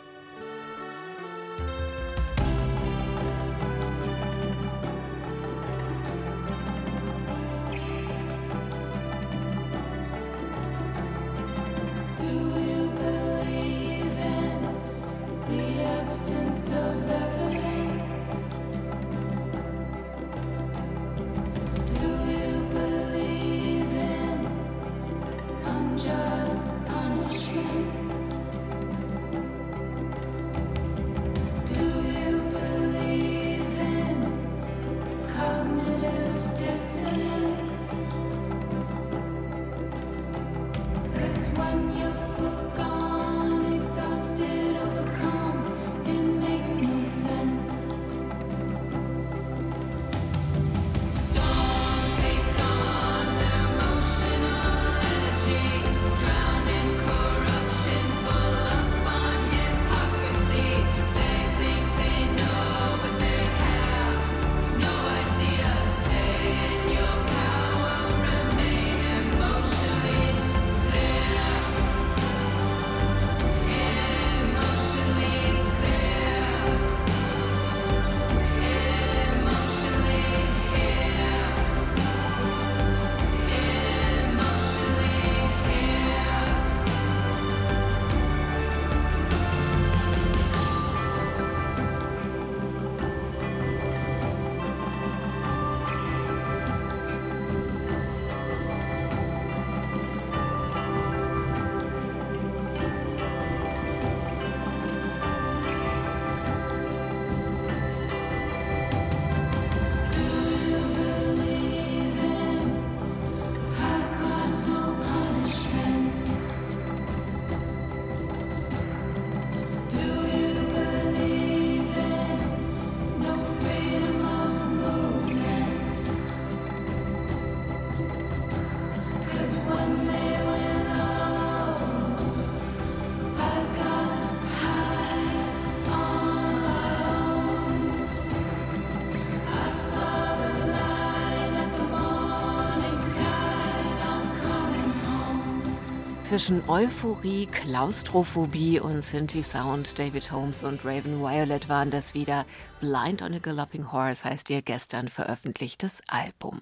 Zwischen 146.32 146.70
Euphorie, 146.70 147.46
Klaustrophobie 147.46 148.80
und 148.80 149.02
Synthi 149.04 149.44
Sound, 149.44 150.00
David 150.00 150.32
Holmes 150.32 150.64
und 150.64 150.86
Raven 150.86 151.20
Violet 151.20 151.68
waren 151.68 151.92
das 151.92 152.14
wieder. 152.14 152.46
Blind 152.80 153.22
on 153.22 153.34
a 153.34 153.40
Galloping 153.40 153.92
Horse 153.92 154.24
heißt 154.24 154.50
ihr 154.50 154.62
gestern 154.62 155.10
veröffentlichtes 155.10 156.00
Album. 156.08 156.62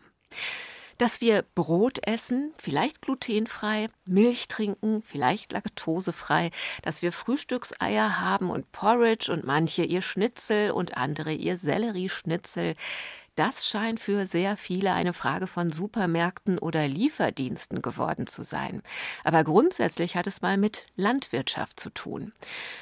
Dass 1.00 1.22
wir 1.22 1.46
Brot 1.56 2.06
essen, 2.06 2.54
vielleicht 2.58 3.02
glutenfrei, 3.02 3.88
Milch 4.06 4.50
trinken, 4.50 5.02
vielleicht 5.02 5.54
laktosefrei, 5.54 6.52
dass 6.84 7.02
wir 7.02 7.14
Frühstückseier 7.14 8.20
haben 8.20 8.50
und 8.50 8.70
Porridge 8.74 9.32
und 9.32 9.46
manche 9.46 9.84
ihr 9.86 10.02
Schnitzel 10.02 10.72
und 10.72 10.98
andere 10.98 11.32
ihr 11.32 11.56
Sellerieschnitzel, 11.56 12.76
das 13.38 13.66
scheint 13.66 14.02
für 14.02 14.28
sehr 14.28 14.58
viele 14.58 14.92
eine 14.92 15.14
Frage 15.14 15.48
von 15.48 15.72
Supermärkten 15.72 16.60
oder 16.60 16.86
Lieferdiensten 16.86 17.82
geworden 17.82 18.28
zu 18.28 18.44
sein. 18.44 18.82
Aber 19.24 19.46
grundsätzlich 19.46 20.18
hat 20.18 20.28
es 20.28 20.42
mal 20.42 20.58
mit 20.58 20.88
Landwirtschaft 20.98 21.80
zu 21.80 21.92
tun. 21.92 22.34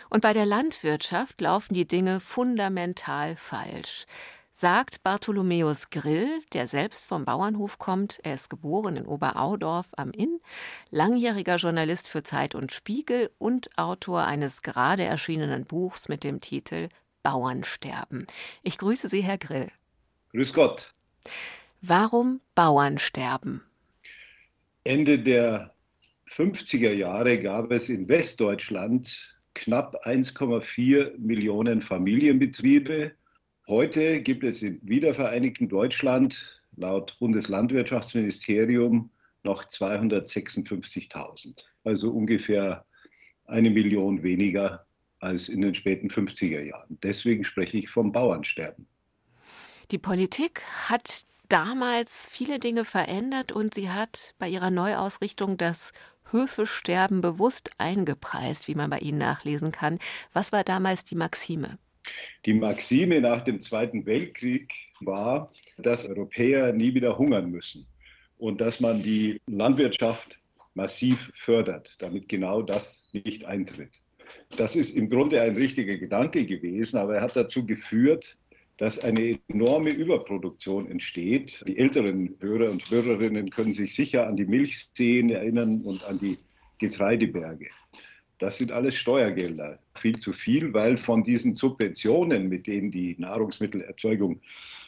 Und 0.09 0.21
bei 0.21 0.33
der 0.33 0.47
Landwirtschaft 0.47 1.39
laufen 1.39 1.75
die 1.75 1.87
Dinge 1.87 2.19
fundamental 2.19 3.35
falsch 3.35 4.07
sagt 4.59 5.03
Bartholomäus 5.03 5.91
Grill, 5.91 6.41
der 6.51 6.67
selbst 6.67 7.05
vom 7.05 7.25
Bauernhof 7.25 7.77
kommt. 7.77 8.19
Er 8.23 8.33
ist 8.33 8.49
geboren 8.49 8.97
in 8.97 9.05
Oberaudorf 9.05 9.91
am 9.97 10.09
Inn, 10.09 10.39
langjähriger 10.89 11.57
Journalist 11.57 12.07
für 12.07 12.23
Zeit 12.23 12.55
und 12.55 12.71
Spiegel 12.71 13.29
und 13.37 13.69
Autor 13.77 14.23
eines 14.23 14.63
gerade 14.63 15.03
erschienenen 15.03 15.65
Buchs 15.65 16.09
mit 16.09 16.23
dem 16.23 16.41
Titel 16.41 16.89
Bauernsterben. 17.21 18.25
Ich 18.63 18.79
grüße 18.79 19.09
Sie, 19.09 19.21
Herr 19.21 19.37
Grill. 19.37 19.67
Grüß 20.31 20.53
Gott. 20.53 20.91
Warum 21.81 22.41
Bauernsterben? 22.55 23.61
Ende 24.83 25.19
der 25.19 25.71
50er 26.35 26.93
Jahre 26.93 27.37
gab 27.37 27.71
es 27.71 27.89
in 27.89 28.09
Westdeutschland 28.09 29.37
knapp 29.53 30.03
1,4 30.07 31.15
Millionen 31.19 31.79
Familienbetriebe 31.79 33.11
Heute 33.67 34.21
gibt 34.21 34.45
es 34.45 34.61
im 34.61 34.79
wiedervereinigten 34.81 35.67
Deutschland 35.67 36.63
laut 36.77 37.17
Bundeslandwirtschaftsministerium 37.19 39.09
noch 39.43 39.65
256.000, 39.65 41.65
also 41.83 42.11
ungefähr 42.11 42.85
eine 43.45 43.69
Million 43.69 44.23
weniger 44.23 44.85
als 45.19 45.49
in 45.49 45.59
den 45.59 45.75
späten 45.75 46.09
50er 46.09 46.61
Jahren. 46.61 46.97
Deswegen 47.03 47.43
spreche 47.43 47.77
ich 47.77 47.89
vom 47.89 48.13
Bauernsterben. 48.13 48.87
Die 49.91 49.97
Politik 49.97 50.61
hat 50.87 51.25
damals 51.49 52.25
viele 52.29 52.59
Dinge 52.59 52.85
verändert 52.85 53.51
und 53.51 53.73
sie 53.73 53.89
hat 53.89 54.33
bei 54.37 54.47
ihrer 54.47 54.71
Neuausrichtung 54.71 55.57
das 55.57 55.91
Höfesterben 56.31 57.19
bewusst 57.19 57.71
eingepreist, 57.77 58.69
wie 58.69 58.75
man 58.75 58.89
bei 58.89 58.99
Ihnen 58.99 59.17
nachlesen 59.17 59.73
kann. 59.73 59.99
Was 60.33 60.53
war 60.53 60.63
damals 60.63 61.03
die 61.03 61.15
Maxime? 61.15 61.77
Die 62.45 62.53
Maxime 62.53 63.19
nach 63.21 63.41
dem 63.41 63.59
Zweiten 63.59 64.05
Weltkrieg 64.05 64.73
war, 65.01 65.51
dass 65.77 66.05
Europäer 66.05 66.73
nie 66.73 66.93
wieder 66.93 67.17
hungern 67.17 67.51
müssen 67.51 67.85
und 68.37 68.61
dass 68.61 68.79
man 68.79 69.03
die 69.03 69.39
Landwirtschaft 69.47 70.39
massiv 70.73 71.31
fördert, 71.35 71.95
damit 71.99 72.29
genau 72.29 72.61
das 72.61 73.09
nicht 73.11 73.45
eintritt. 73.45 74.01
Das 74.57 74.75
ist 74.75 74.95
im 74.95 75.09
Grunde 75.09 75.41
ein 75.41 75.55
richtiger 75.55 75.97
Gedanke 75.97 76.45
gewesen, 76.45 76.97
aber 76.97 77.15
er 77.15 77.21
hat 77.21 77.35
dazu 77.35 77.65
geführt, 77.65 78.37
dass 78.77 78.99
eine 78.99 79.39
enorme 79.47 79.89
Überproduktion 79.89 80.89
entsteht. 80.89 81.63
Die 81.67 81.77
älteren 81.77 82.35
Hörer 82.39 82.69
und 82.69 82.89
Hörerinnen 82.89 83.49
können 83.49 83.73
sich 83.73 83.95
sicher 83.95 84.27
an 84.27 84.35
die 84.35 84.45
Milchseen 84.45 85.31
erinnern 85.31 85.81
und 85.81 86.03
an 86.05 86.19
die 86.19 86.37
Getreideberge. 86.77 87.69
Das 88.39 88.57
sind 88.57 88.71
alles 88.71 88.95
Steuergelder. 88.95 89.79
Viel 89.95 90.17
zu 90.17 90.31
viel, 90.31 90.73
weil 90.73 90.97
von 90.97 91.23
diesen 91.23 91.55
Subventionen, 91.55 92.49
mit 92.49 92.67
denen 92.67 92.91
die 92.91 93.15
Nahrungsmittelerzeugung 93.17 94.41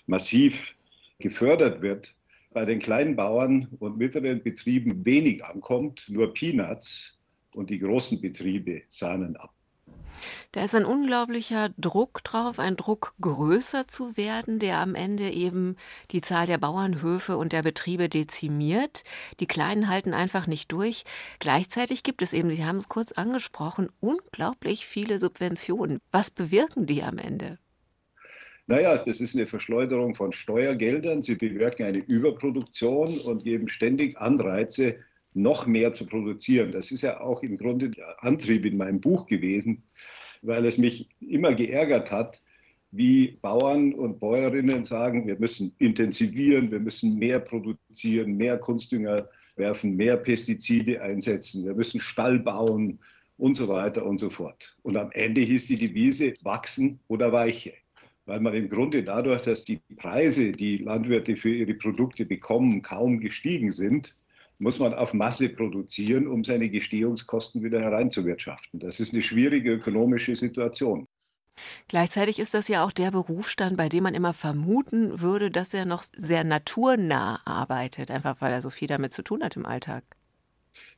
massiv 0.06 0.76
gefördert 1.18 1.82
wird, 1.82 2.16
bei 2.52 2.66
den 2.66 2.80
kleinen 2.80 3.16
Bauern 3.16 3.68
und 3.80 3.98
mittleren 3.98 4.42
Betrieben 4.42 5.06
wenig 5.06 5.44
ankommt, 5.44 6.08
nur 6.10 6.34
Peanuts 6.34 7.20
und 7.54 7.70
die 7.70 7.80
großen 7.80 8.22
Betriebe 8.22 8.84
sahnen 8.90 9.36
ab. 9.36 9.54
Da 10.52 10.64
ist 10.64 10.76
ein 10.76 10.86
unglaublicher 10.86 11.70
Druck 11.78 12.24
drauf, 12.24 12.60
ein 12.60 12.76
Druck 12.76 13.14
größer 13.22 13.88
zu 13.88 14.18
werden, 14.18 14.60
der 14.60 14.80
am 14.80 14.96
Ende 14.96 15.30
eben 15.30 15.76
die 16.12 16.22
Zahl 16.22 16.46
der 16.46 16.58
Bauernhöfe 16.58 17.38
und 17.38 17.54
der 17.54 17.64
Betriebe 17.64 18.10
dezimiert. 18.10 19.04
Die 19.40 19.48
Kleinen 19.48 19.90
halten 19.90 20.14
einfach 20.14 20.48
nicht 20.48 20.72
durch. 20.72 21.04
Gleichzeitig 21.40 22.04
gibt 22.04 22.22
es 22.22 22.34
eben, 22.34 22.50
Sie 22.50 22.66
haben 22.66 22.78
es 22.78 22.90
kurz 22.90 23.12
angesprochen, 23.12 23.88
unglaublich 24.00 24.86
viele 24.86 25.20
Subventionen. 25.20 26.00
Was 26.12 26.32
bewirken 26.32 26.86
die 26.86 27.04
am 27.04 27.18
Ende? 27.18 27.58
Naja, 28.70 29.00
das 29.00 29.20
ist 29.20 29.34
eine 29.34 29.48
Verschleuderung 29.48 30.14
von 30.14 30.32
Steuergeldern. 30.32 31.24
Sie 31.24 31.34
bewirken 31.34 31.88
eine 31.88 31.98
Überproduktion 31.98 33.18
und 33.22 33.44
geben 33.44 33.68
ständig 33.68 34.20
Anreize, 34.20 34.98
noch 35.34 35.68
mehr 35.68 35.94
zu 35.94 36.06
produzieren. 36.06 36.72
Das 36.72 36.92
ist 36.92 37.02
ja 37.02 37.22
auch 37.22 37.44
im 37.44 37.58
Grunde 37.58 37.89
der 37.89 38.24
Antrieb 38.24 38.65
in 38.65 38.78
meinem 38.78 39.00
Buch 39.00 39.26
gewesen, 39.28 39.84
weil 40.42 40.65
es 40.65 40.78
mich 40.78 41.10
immer 41.20 41.54
geärgert 41.54 42.12
hat, 42.12 42.42
wie 42.92 43.38
Bauern 43.42 43.94
und 43.94 44.20
Bäuerinnen 44.20 44.84
sagen, 44.84 45.28
wir 45.28 45.38
müssen 45.39 45.74
intensivieren, 45.78 46.72
wir 46.72 46.80
müssen 46.80 47.20
mehr 47.20 47.39
produzieren, 47.39 48.36
mehr 48.36 48.58
Kunstdünger 48.58 49.30
werfen, 49.56 49.96
mehr 49.96 50.18
Pestizide 50.18 51.02
einsetzen, 51.02 51.65
wir 51.65 51.76
müssen 51.76 52.00
Stall 52.00 52.39
bauen 52.39 53.00
und 53.38 53.56
so 53.56 53.68
weiter 53.68 54.06
und 54.06 54.20
so 54.20 54.30
fort. 54.30 54.78
Und 54.82 54.98
am 54.98 55.12
Ende 55.12 55.42
hieß 55.42 55.68
die 55.68 55.76
Devise 55.76 56.34
wachsen 56.42 57.00
oder 57.08 57.32
weiche, 57.32 57.74
weil 58.26 58.39
man 58.39 58.56
im 58.56 58.68
Grunde 58.68 59.04
dadurch, 59.04 59.44
dass 59.44 59.65
die 59.65 59.80
Preise, 59.98 60.52
die 60.52 60.78
Landwirte 60.78 61.36
für 61.36 61.54
ihre 61.54 61.76
Produkte 61.76 62.26
bekommen, 62.26 62.82
kaum 62.82 63.20
gestiegen 63.20 63.72
sind, 63.72 64.15
muss 64.60 64.78
man 64.78 64.93
auf 64.93 65.13
Masse 65.13 65.50
produzieren, 65.50 66.28
um 66.28 66.43
seine 66.43 66.69
Gestehungskosten 66.69 67.63
wieder 67.63 67.82
hereinzuwirtschaften. 67.82 68.80
Das 68.80 69.00
ist 69.00 69.13
eine 69.13 69.22
schwierige 69.22 69.72
ökonomische 69.72 70.36
Situation. 70.36 71.08
Gleichzeitig 71.88 72.39
ist 72.39 72.54
das 72.54 72.67
ja 72.67 72.86
auch 72.86 72.91
der 72.91 73.12
Berufsstand, 73.12 73.78
bei 73.78 73.89
dem 73.89 74.04
man 74.04 74.13
immer 74.13 74.34
vermuten 74.34 75.19
würde, 75.19 75.50
dass 75.50 75.74
er 75.74 75.86
noch 75.86 76.04
sehr 76.04 76.43
naturnah 76.43 77.41
arbeitet, 77.45 78.12
einfach 78.12 78.41
weil 78.41 78.52
er 78.52 78.62
so 78.62 78.69
viel 78.69 78.88
damit 78.88 79.13
zu 79.13 79.24
tun 79.24 79.43
hat 79.43 79.56
im 79.56 79.65
Alltag. 79.65 80.04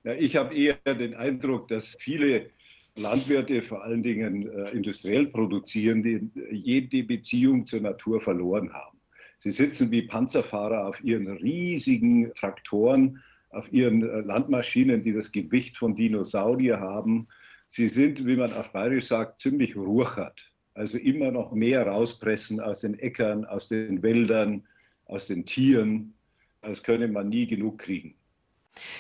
Ja, 0.03 0.13
ich 0.13 0.35
habe 0.35 0.53
eher 0.53 0.77
den 0.85 1.15
Eindruck, 1.15 1.67
dass 1.67 1.95
viele 1.99 2.49
Landwirte, 2.95 3.61
vor 3.61 3.83
allen 3.83 4.03
Dingen 4.03 4.49
äh, 4.49 4.71
industriell 4.71 5.27
produzierende, 5.27 6.21
jede 6.51 7.03
Beziehung 7.03 7.65
zur 7.65 7.81
Natur 7.81 8.19
verloren 8.19 8.73
haben. 8.73 8.99
Sie 9.37 9.51
sitzen 9.51 9.89
wie 9.89 10.03
Panzerfahrer 10.03 10.87
auf 10.87 11.03
ihren 11.03 11.27
riesigen 11.27 12.31
Traktoren 12.33 13.23
auf 13.51 13.71
ihren 13.71 14.07
äh, 14.07 14.21
Landmaschinen, 14.21 15.01
die 15.01 15.13
das 15.13 15.31
Gewicht 15.31 15.77
von 15.77 15.95
Dinosaurier 15.95 16.79
haben. 16.79 17.27
Sie 17.67 17.87
sind, 17.87 18.25
wie 18.25 18.35
man 18.35 18.53
auf 18.53 18.71
Bayerisch 18.71 19.07
sagt, 19.07 19.39
ziemlich 19.39 19.75
ruchert. 19.75 20.51
Also 20.73 20.97
immer 20.97 21.31
noch 21.31 21.51
mehr 21.51 21.85
rauspressen 21.85 22.59
aus 22.59 22.81
den 22.81 22.97
Äckern, 22.97 23.45
aus 23.45 23.67
den 23.67 24.01
Wäldern, 24.01 24.63
aus 25.05 25.27
den 25.27 25.45
Tieren. 25.45 26.13
Das 26.61 26.83
könne 26.83 27.07
man 27.07 27.29
nie 27.29 27.47
genug 27.47 27.79
kriegen. 27.79 28.15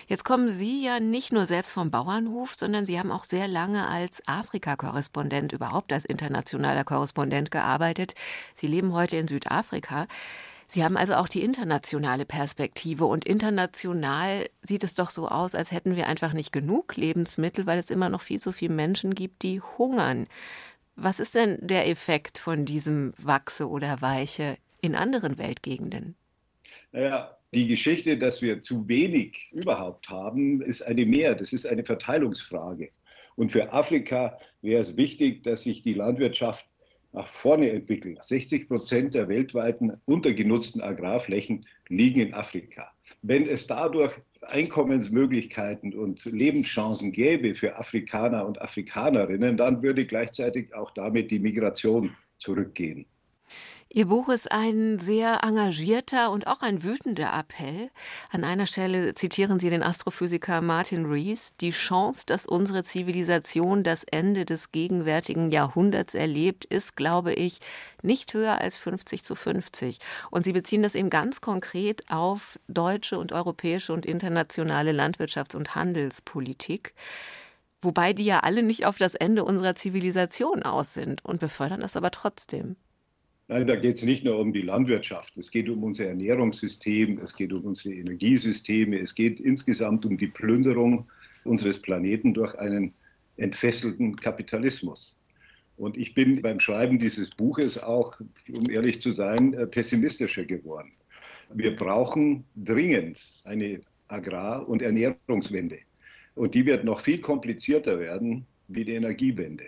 Jetzt 0.07 0.25
kommen 0.25 0.49
Sie 0.49 0.83
ja 0.83 0.99
nicht 0.99 1.31
nur 1.31 1.45
selbst 1.45 1.71
vom 1.71 1.91
Bauernhof, 1.91 2.55
sondern 2.55 2.85
Sie 2.85 2.99
haben 2.99 3.11
auch 3.11 3.23
sehr 3.23 3.47
lange 3.47 3.87
als 3.87 4.21
Afrika-Korrespondent, 4.27 5.53
überhaupt 5.53 5.93
als 5.93 6.03
internationaler 6.03 6.83
Korrespondent 6.83 7.51
gearbeitet. 7.51 8.13
Sie 8.53 8.67
leben 8.67 8.93
heute 8.93 9.15
in 9.15 9.29
Südafrika. 9.29 10.07
Sie 10.73 10.85
haben 10.85 10.95
also 10.95 11.15
auch 11.15 11.27
die 11.27 11.43
internationale 11.43 12.23
Perspektive 12.23 13.03
und 13.03 13.25
international 13.25 14.49
sieht 14.61 14.85
es 14.85 14.95
doch 14.95 15.09
so 15.09 15.27
aus, 15.27 15.53
als 15.53 15.73
hätten 15.73 15.97
wir 15.97 16.07
einfach 16.07 16.31
nicht 16.31 16.53
genug 16.53 16.95
Lebensmittel, 16.95 17.65
weil 17.65 17.77
es 17.77 17.89
immer 17.89 18.07
noch 18.07 18.21
viel 18.21 18.39
zu 18.39 18.53
viele 18.53 18.73
Menschen 18.73 19.13
gibt, 19.13 19.43
die 19.43 19.59
hungern. 19.59 20.27
Was 20.95 21.19
ist 21.19 21.35
denn 21.35 21.57
der 21.59 21.89
Effekt 21.89 22.37
von 22.37 22.63
diesem 22.63 23.11
Wachse 23.17 23.67
oder 23.67 23.99
Weiche 23.99 24.55
in 24.79 24.95
anderen 24.95 25.37
Weltgegenden? 25.37 26.15
Naja, 26.93 27.37
die 27.53 27.67
Geschichte, 27.67 28.17
dass 28.17 28.41
wir 28.41 28.61
zu 28.61 28.87
wenig 28.87 29.51
überhaupt 29.51 30.07
haben, 30.07 30.61
ist 30.61 30.83
eine 30.83 31.05
mehr. 31.05 31.35
Das 31.35 31.51
ist 31.51 31.65
eine 31.65 31.83
Verteilungsfrage. 31.83 32.91
Und 33.35 33.51
für 33.51 33.73
Afrika 33.73 34.39
wäre 34.61 34.81
es 34.81 34.95
wichtig, 34.95 35.43
dass 35.43 35.63
sich 35.63 35.81
die 35.81 35.95
Landwirtschaft 35.95 36.65
nach 37.13 37.27
vorne 37.27 37.69
entwickeln. 37.71 38.17
60 38.21 38.67
Prozent 38.67 39.15
der 39.15 39.27
weltweiten 39.27 39.93
untergenutzten 40.05 40.81
Agrarflächen 40.81 41.65
liegen 41.89 42.21
in 42.21 42.33
Afrika. 42.33 42.91
Wenn 43.21 43.47
es 43.47 43.67
dadurch 43.67 44.13
Einkommensmöglichkeiten 44.41 45.93
und 45.93 46.25
Lebenschancen 46.25 47.11
gäbe 47.11 47.53
für 47.53 47.77
Afrikaner 47.77 48.45
und 48.45 48.61
Afrikanerinnen, 48.61 49.57
dann 49.57 49.83
würde 49.83 50.05
gleichzeitig 50.05 50.73
auch 50.73 50.91
damit 50.91 51.29
die 51.31 51.39
Migration 51.39 52.15
zurückgehen. 52.37 53.05
Ihr 53.93 54.05
Buch 54.05 54.29
ist 54.29 54.53
ein 54.53 54.99
sehr 54.99 55.43
engagierter 55.43 56.31
und 56.31 56.47
auch 56.47 56.61
ein 56.61 56.81
wütender 56.81 57.37
Appell. 57.37 57.89
An 58.31 58.45
einer 58.45 58.65
Stelle 58.65 59.15
zitieren 59.15 59.59
Sie 59.59 59.69
den 59.69 59.83
Astrophysiker 59.83 60.61
Martin 60.61 61.07
Rees. 61.07 61.51
Die 61.59 61.71
Chance, 61.71 62.23
dass 62.25 62.45
unsere 62.45 62.83
Zivilisation 62.85 63.83
das 63.83 64.05
Ende 64.05 64.45
des 64.45 64.71
gegenwärtigen 64.71 65.51
Jahrhunderts 65.51 66.13
erlebt, 66.13 66.63
ist, 66.63 66.95
glaube 66.95 67.33
ich, 67.33 67.59
nicht 68.01 68.33
höher 68.33 68.61
als 68.61 68.77
50 68.77 69.25
zu 69.25 69.35
50. 69.35 69.99
Und 70.29 70.45
Sie 70.45 70.53
beziehen 70.53 70.83
das 70.83 70.95
eben 70.95 71.09
ganz 71.09 71.41
konkret 71.41 72.09
auf 72.09 72.57
deutsche 72.69 73.19
und 73.19 73.33
europäische 73.33 73.91
und 73.91 74.05
internationale 74.05 74.93
Landwirtschafts- 74.93 75.57
und 75.57 75.75
Handelspolitik. 75.75 76.93
Wobei 77.81 78.13
die 78.13 78.23
ja 78.23 78.39
alle 78.39 78.63
nicht 78.63 78.85
auf 78.85 78.97
das 78.97 79.15
Ende 79.15 79.43
unserer 79.43 79.75
Zivilisation 79.75 80.63
aus 80.63 80.93
sind 80.93 81.25
und 81.25 81.41
befördern 81.41 81.81
das 81.81 81.97
aber 81.97 82.11
trotzdem. 82.11 82.77
Nein, 83.51 83.67
da 83.67 83.75
geht 83.75 83.95
es 83.95 84.03
nicht 84.03 84.23
nur 84.23 84.39
um 84.39 84.53
die 84.53 84.61
Landwirtschaft, 84.61 85.35
es 85.35 85.51
geht 85.51 85.67
um 85.67 85.83
unser 85.83 86.05
Ernährungssystem, 86.05 87.19
es 87.21 87.35
geht 87.35 87.51
um 87.51 87.65
unsere 87.65 87.93
Energiesysteme, 87.93 88.97
es 88.97 89.13
geht 89.13 89.41
insgesamt 89.41 90.05
um 90.05 90.17
die 90.17 90.27
Plünderung 90.27 91.11
unseres 91.43 91.77
Planeten 91.77 92.33
durch 92.33 92.57
einen 92.57 92.93
entfesselten 93.35 94.15
Kapitalismus. 94.15 95.21
Und 95.75 95.97
ich 95.97 96.13
bin 96.13 96.41
beim 96.41 96.61
Schreiben 96.61 96.97
dieses 96.97 97.29
Buches 97.29 97.77
auch, 97.77 98.21
um 98.53 98.69
ehrlich 98.69 99.01
zu 99.01 99.11
sein, 99.11 99.53
äh, 99.53 99.67
pessimistischer 99.67 100.45
geworden. 100.45 100.93
Wir 101.53 101.75
brauchen 101.75 102.45
dringend 102.55 103.19
eine 103.43 103.81
Agrar- 104.07 104.65
und 104.65 104.81
Ernährungswende. 104.81 105.79
Und 106.35 106.55
die 106.55 106.65
wird 106.65 106.85
noch 106.85 107.01
viel 107.01 107.19
komplizierter 107.19 107.99
werden 107.99 108.45
wie 108.69 108.85
die 108.85 108.93
Energiewende. 108.93 109.65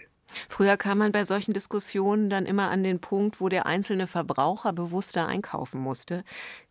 Früher 0.49 0.77
kam 0.77 0.97
man 0.97 1.11
bei 1.11 1.25
solchen 1.25 1.53
Diskussionen 1.53 2.29
dann 2.29 2.45
immer 2.45 2.69
an 2.69 2.83
den 2.83 2.99
Punkt, 2.99 3.41
wo 3.41 3.49
der 3.49 3.65
einzelne 3.65 4.07
Verbraucher 4.07 4.73
bewusster 4.73 5.27
einkaufen 5.27 5.81
musste. 5.81 6.23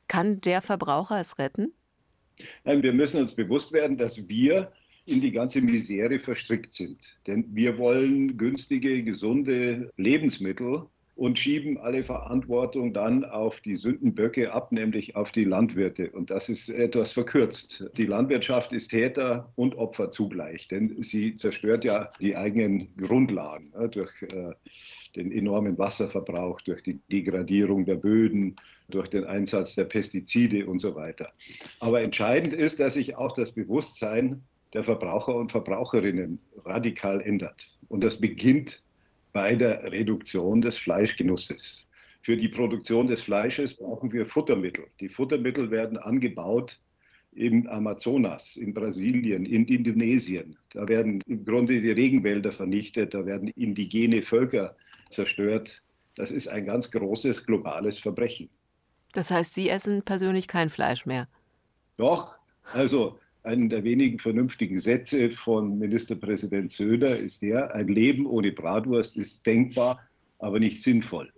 Kann 0.09 0.41
der 0.41 0.63
Verbraucher 0.63 1.21
es 1.21 1.39
retten? 1.39 1.73
Nein, 2.65 2.83
wir 2.83 2.93
müssen 2.93 3.21
uns 3.21 3.35
bewusst 3.35 3.73
werden, 3.73 3.97
dass 3.97 4.29
wir 4.29 4.73
in 5.05 5.21
die 5.21 5.33
ganze 5.33 5.61
Misere 5.61 6.19
verstrickt 6.19 6.73
sind. 6.73 7.17
Denn 7.27 7.45
wir 7.55 7.79
wollen 7.79 8.37
günstige, 8.37 9.03
gesunde 9.03 9.91
Lebensmittel 9.97 10.87
und 11.15 11.39
schieben 11.39 11.79
alle 11.79 12.05
Verantwortung 12.05 12.95
dann 12.95 13.25
auf 13.25 13.61
die 13.61 13.75
Sündenböcke 13.75 14.53
ab, 14.53 14.73
nämlich 14.73 15.15
auf 15.15 15.31
die 15.31 15.45
Landwirte. 15.45 16.11
Und 16.11 16.31
das 16.31 16.49
ist 16.49 16.69
etwas 16.71 17.13
verkürzt. 17.13 17.91
Die 17.97 18.07
Landwirtschaft 18.07 18.73
ist 18.73 18.89
Täter 18.89 19.53
und 19.55 19.77
Opfer 19.77 20.11
zugleich, 20.11 20.69
denn 20.69 21.03
sie 21.03 21.37
zerstört 21.37 21.85
ja 21.85 22.09
die 22.21 22.35
eigenen 22.35 22.97
Grundlagen 22.97 23.73
ja, 23.75 23.89
durch 23.89 24.11
äh, 24.23 24.53
den 25.15 25.31
enormen 25.33 25.77
Wasserverbrauch, 25.77 26.61
durch 26.63 26.83
die 26.83 27.01
Degradierung 27.11 27.85
der 27.85 27.97
Böden, 27.97 28.57
durch 28.89 29.09
den 29.09 29.25
Einsatz 29.25 29.75
der 29.75 29.85
Pestizide 29.85 30.67
und 30.67 30.79
so 30.79 30.95
weiter. 30.95 31.31
Aber 31.81 32.01
entscheidend 32.03 32.55
ist, 32.55 32.81
dass 32.81 32.95
sich 32.95 33.17
auch 33.17 33.33
das 33.33 33.53
Bewusstsein 33.53 34.43
der 34.73 34.83
Verbraucher 34.83 35.35
und 35.35 35.53
Verbraucherinnen 35.53 36.39
radikal 36.65 37.21
ändert. 37.21 37.77
Und 37.89 38.03
das 38.03 38.19
beginnt 38.19 38.83
bei 39.33 39.55
der 39.55 39.91
Reduktion 39.91 40.61
des 40.61 40.79
Fleischgenusses. 40.79 41.87
Für 42.23 42.37
die 42.37 42.49
Produktion 42.49 43.07
des 43.07 43.23
Fleisches 43.23 43.75
brauchen 43.75 44.13
wir 44.13 44.27
Futtermittel. 44.27 44.87
Die 45.01 45.09
Futtermittel 45.09 45.71
werden 45.71 45.99
angebaut 45.99 46.79
im 47.33 47.67
Amazonas, 47.69 48.57
in 48.57 48.75
Brasilien, 48.75 49.47
in 49.47 49.65
Indonesien. 49.65 50.57
Da 50.71 50.87
werden 50.89 51.21
im 51.27 51.45
Grunde 51.45 51.81
die 51.81 51.91
Regenwälder 51.91 52.53
vernichtet, 52.53 53.15
da 53.15 53.25
werden 53.25 53.49
indigene 53.49 54.23
Völker 54.23 54.77
zerstört. 55.09 55.83
Das 56.17 56.31
ist 56.31 56.47
ein 56.47 56.67
ganz 56.67 56.91
großes 56.91 57.47
globales 57.47 57.99
Verbrechen. 57.99 58.51
Das 59.15 59.31
heißt, 59.31 59.55
Sie 59.55 59.69
essen 59.69 60.03
persönlich 60.03 60.47
kein 60.47 60.71
Fleisch 60.71 61.07
mehr? 61.07 61.27
Doch, 61.97 62.35
also 62.73 63.19
einen 63.45 63.69
der 63.69 63.85
wenigen 63.85 64.19
vernünftigen 64.19 64.79
Sätze 64.79 65.31
von 65.31 65.79
Ministerpräsident 65.79 66.71
Söder 66.71 67.19
ist 67.19 67.43
der, 67.43 67.75
ein 67.75 67.89
Leben 67.89 68.27
ohne 68.27 68.53
Bratwurst 68.53 69.17
ist 69.17 69.45
denkbar, 69.47 70.01
aber 70.39 70.61
nicht 70.61 70.83
sinnvoll. 70.83 71.33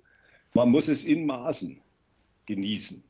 Man 0.55 0.71
muss 0.71 0.88
es 0.88 1.05
in 1.05 1.27
Maßen 1.27 1.81
genießen. 2.47 3.03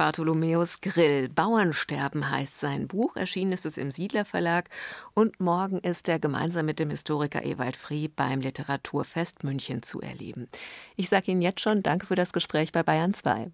Bartholomäus 0.00 0.80
Grill. 0.80 1.28
Bauernsterben 1.28 2.30
heißt 2.30 2.58
sein 2.58 2.88
Buch. 2.88 3.16
Erschienen 3.16 3.52
ist 3.52 3.66
es 3.66 3.76
im 3.76 3.90
Siedler 3.90 4.24
Verlag. 4.24 4.70
Und 5.12 5.40
morgen 5.40 5.78
ist 5.80 6.08
er 6.08 6.18
gemeinsam 6.18 6.64
mit 6.64 6.78
dem 6.78 6.88
Historiker 6.88 7.44
Ewald 7.44 7.76
Fried 7.76 8.16
beim 8.16 8.40
Literaturfest 8.40 9.44
München 9.44 9.82
zu 9.82 10.00
erleben. 10.00 10.48
Ich 10.96 11.10
sage 11.10 11.32
Ihnen 11.32 11.42
jetzt 11.42 11.60
schon 11.60 11.82
Danke 11.82 12.06
für 12.06 12.14
das 12.14 12.32
Gespräch 12.32 12.72
bei 12.72 12.82
Bayern 12.82 13.12
2. 13.12 13.50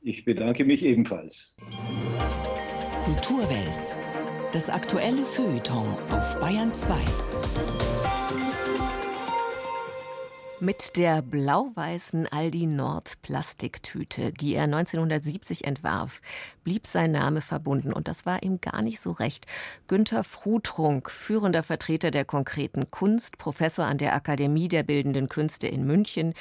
Ich 0.00 0.24
bedanke 0.24 0.64
mich 0.64 0.84
ebenfalls. 0.84 1.56
Kulturwelt. 3.08 3.96
Das 4.52 4.68
aktuelle 4.68 5.24
Feuilleton 5.24 5.96
auf 6.10 6.38
Bayern 6.40 6.74
2. 6.74 6.94
Mit 10.60 10.98
der 10.98 11.22
blau-weißen 11.22 12.26
Aldi 12.26 12.66
Nord 12.66 13.22
Plastiktüte, 13.22 14.30
die 14.32 14.54
er 14.54 14.64
1970 14.64 15.64
entwarf, 15.64 16.20
blieb 16.64 16.86
sein 16.86 17.12
Name 17.12 17.40
verbunden 17.40 17.94
und 17.94 18.08
das 18.08 18.26
war 18.26 18.42
ihm 18.42 18.60
gar 18.60 18.82
nicht 18.82 19.00
so 19.00 19.12
recht. 19.12 19.46
Günter 19.86 20.22
Frutrunk, 20.22 21.10
führender 21.10 21.62
Vertreter 21.62 22.10
der 22.10 22.26
konkreten 22.26 22.90
Kunst, 22.90 23.38
Professor 23.38 23.86
an 23.86 23.96
der 23.96 24.14
Akademie 24.14 24.68
der 24.68 24.82
Bildenden 24.82 25.30
Künste 25.30 25.66
in 25.66 25.86
München, 25.86 26.34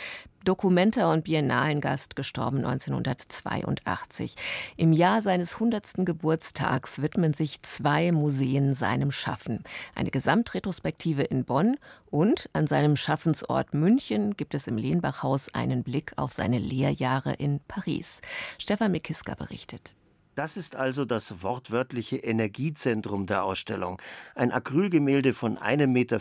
Dokumenta 0.48 1.12
und 1.12 1.26
Biennalengast, 1.26 2.16
gestorben 2.16 2.60
1982. 2.64 4.36
Im 4.78 4.94
Jahr 4.94 5.22
seines 5.22 5.56
100. 5.56 6.06
Geburtstags 6.06 7.02
widmen 7.02 7.34
sich 7.34 7.62
zwei 7.64 8.14
Museen 8.14 8.74
seinem 8.74 9.12
Schaffen. 9.12 9.66
Eine 9.94 10.10
Gesamtretrospektive 10.10 11.24
in 11.24 11.44
Bonn 11.44 11.76
und 12.10 12.50
an 12.54 12.66
seinem 12.66 12.96
Schaffensort 12.96 13.74
München 13.74 14.38
gibt 14.38 14.54
es 14.54 14.68
im 14.68 14.78
Lehnbachhaus 14.78 15.54
einen 15.54 15.84
Blick 15.84 16.14
auf 16.16 16.32
seine 16.32 16.60
Lehrjahre 16.60 17.34
in 17.34 17.60
Paris. 17.68 18.22
Stefan 18.58 18.94
Mikiska 18.94 19.36
berichtet. 19.36 19.98
Das 20.38 20.56
ist 20.56 20.76
also 20.76 21.04
das 21.04 21.41
wortwörtliche 21.41 22.17
Energiezentrum 22.17 23.26
der 23.26 23.43
Ausstellung. 23.43 24.00
Ein 24.36 24.52
Acrylgemälde 24.52 25.34
von 25.34 25.58
1,50 25.58 25.88
Meter 25.88 26.19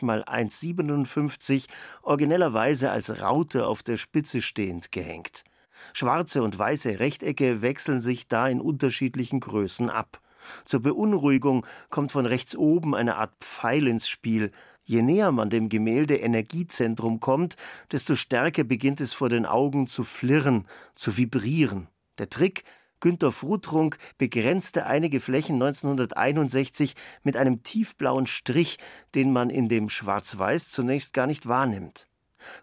mal 0.00 0.22
1,57, 0.22 1.66
originellerweise 2.00 2.90
als 2.90 3.20
Raute 3.20 3.66
auf 3.66 3.82
der 3.82 3.98
Spitze 3.98 4.40
stehend 4.40 4.92
gehängt. 4.92 5.44
Schwarze 5.92 6.42
und 6.42 6.58
weiße 6.58 7.00
Rechtecke 7.00 7.60
wechseln 7.60 8.00
sich 8.00 8.28
da 8.28 8.48
in 8.48 8.62
unterschiedlichen 8.62 9.40
Größen 9.40 9.90
ab. 9.90 10.22
Zur 10.64 10.80
Beunruhigung 10.80 11.66
kommt 11.90 12.12
von 12.12 12.24
rechts 12.24 12.56
oben 12.56 12.94
eine 12.94 13.16
Art 13.16 13.34
Pfeil 13.40 13.88
ins 13.88 14.08
Spiel. 14.08 14.52
Je 14.84 15.02
näher 15.02 15.32
man 15.32 15.50
dem 15.50 15.68
Gemälde 15.68 16.16
Energiezentrum 16.16 17.20
kommt, 17.20 17.56
desto 17.92 18.14
stärker 18.14 18.64
beginnt 18.64 19.02
es 19.02 19.12
vor 19.12 19.28
den 19.28 19.44
Augen 19.44 19.86
zu 19.86 20.02
flirren, 20.02 20.66
zu 20.94 21.18
vibrieren. 21.18 21.88
Der 22.16 22.30
Trick, 22.30 22.64
Günter 23.00 23.32
Frutrunk 23.32 23.96
begrenzte 24.18 24.86
einige 24.86 25.20
Flächen 25.20 25.54
1961 25.54 26.94
mit 27.22 27.36
einem 27.36 27.62
tiefblauen 27.62 28.26
Strich, 28.26 28.78
den 29.14 29.32
man 29.32 29.50
in 29.50 29.68
dem 29.68 29.88
Schwarz-Weiß 29.88 30.70
zunächst 30.70 31.14
gar 31.14 31.26
nicht 31.26 31.48
wahrnimmt. 31.48 32.06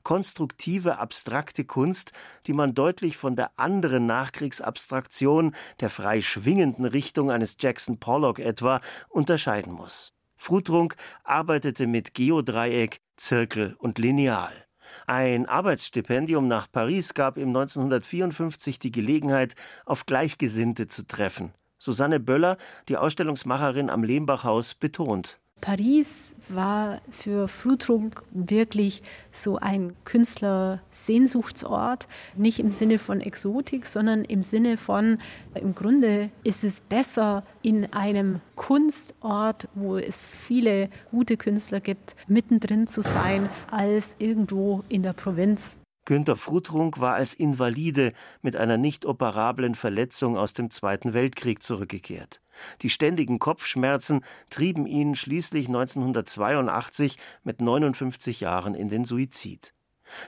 Konstruktive, 0.04 1.00
abstrakte 1.00 1.66
Kunst, 1.66 2.12
die 2.46 2.54
man 2.54 2.74
deutlich 2.74 3.18
von 3.18 3.36
der 3.36 3.52
anderen 3.58 4.06
Nachkriegsabstraktion, 4.06 5.56
der 5.80 5.90
frei 5.90 6.22
schwingenden 6.22 6.86
Richtung 6.86 7.32
eines 7.32 7.58
Jackson 7.60 8.00
Pollock 8.00 8.40
etwa, 8.40 8.82
unterscheiden 9.10 9.74
muss. 9.74 10.14
Frutrunk 10.36 10.96
arbeitete 11.24 11.88
mit 11.88 12.14
Geodreieck, 12.14 12.98
Zirkel 13.18 13.76
und 13.80 13.98
Lineal. 13.98 14.67
Ein 15.06 15.46
Arbeitsstipendium 15.48 16.48
nach 16.48 16.72
Paris 16.72 17.14
gab 17.14 17.38
ihm 17.38 17.50
1954 17.50 18.80
die 18.80 18.92
Gelegenheit, 18.92 19.56
auf 19.86 20.06
Gleichgesinnte 20.06 20.88
zu 20.88 21.06
treffen. 21.06 21.54
Susanne 21.78 22.20
Böller, 22.20 22.58
die 22.90 22.98
Ausstellungsmacherin 22.98 23.90
am 23.90 24.04
Lehmbachhaus, 24.04 24.74
betont. 24.74 25.40
Paris 25.68 26.34
war 26.48 27.02
für 27.10 27.50
Frutrunk 27.50 28.24
wirklich 28.32 29.04
so 29.34 29.58
ein 29.58 29.98
Künstlersehnsuchtsort, 30.06 32.08
nicht 32.38 32.60
im 32.60 32.70
Sinne 32.70 33.00
von 33.00 33.20
Exotik, 33.20 33.86
sondern 33.86 34.24
im 34.24 34.44
Sinne 34.44 34.78
von, 34.78 35.18
im 35.56 35.76
Grunde 35.76 36.30
ist 36.46 36.64
es 36.64 36.80
besser, 36.80 37.44
in 37.64 37.92
einem 37.92 38.40
Kunstort, 38.56 39.68
wo 39.76 39.98
es 39.98 40.24
viele 40.24 40.90
gute 41.12 41.36
Künstler 41.36 41.82
gibt, 41.82 42.16
mittendrin 42.30 42.88
zu 42.88 43.02
sein, 43.02 43.50
als 43.70 44.16
irgendwo 44.20 44.86
in 44.88 45.04
der 45.04 45.12
Provinz. 45.12 45.78
Günter 46.08 46.38
Frutrunk 46.38 47.02
war 47.02 47.16
als 47.16 47.34
Invalide 47.34 48.14
mit 48.42 48.56
einer 48.56 48.78
nicht 48.78 49.06
operablen 49.06 49.76
Verletzung 49.76 50.38
aus 50.38 50.54
dem 50.54 50.70
Zweiten 50.70 51.14
Weltkrieg 51.14 51.62
zurückgekehrt. 51.62 52.42
Die 52.82 52.90
ständigen 52.90 53.40
Kopfschmerzen 53.40 54.22
trieben 54.50 54.88
ihn 54.88 55.16
schließlich 55.16 55.68
1982 55.68 57.18
mit 57.44 57.60
59 57.60 58.40
Jahren 58.40 58.74
in 58.74 58.88
den 58.88 59.04
Suizid. 59.04 59.74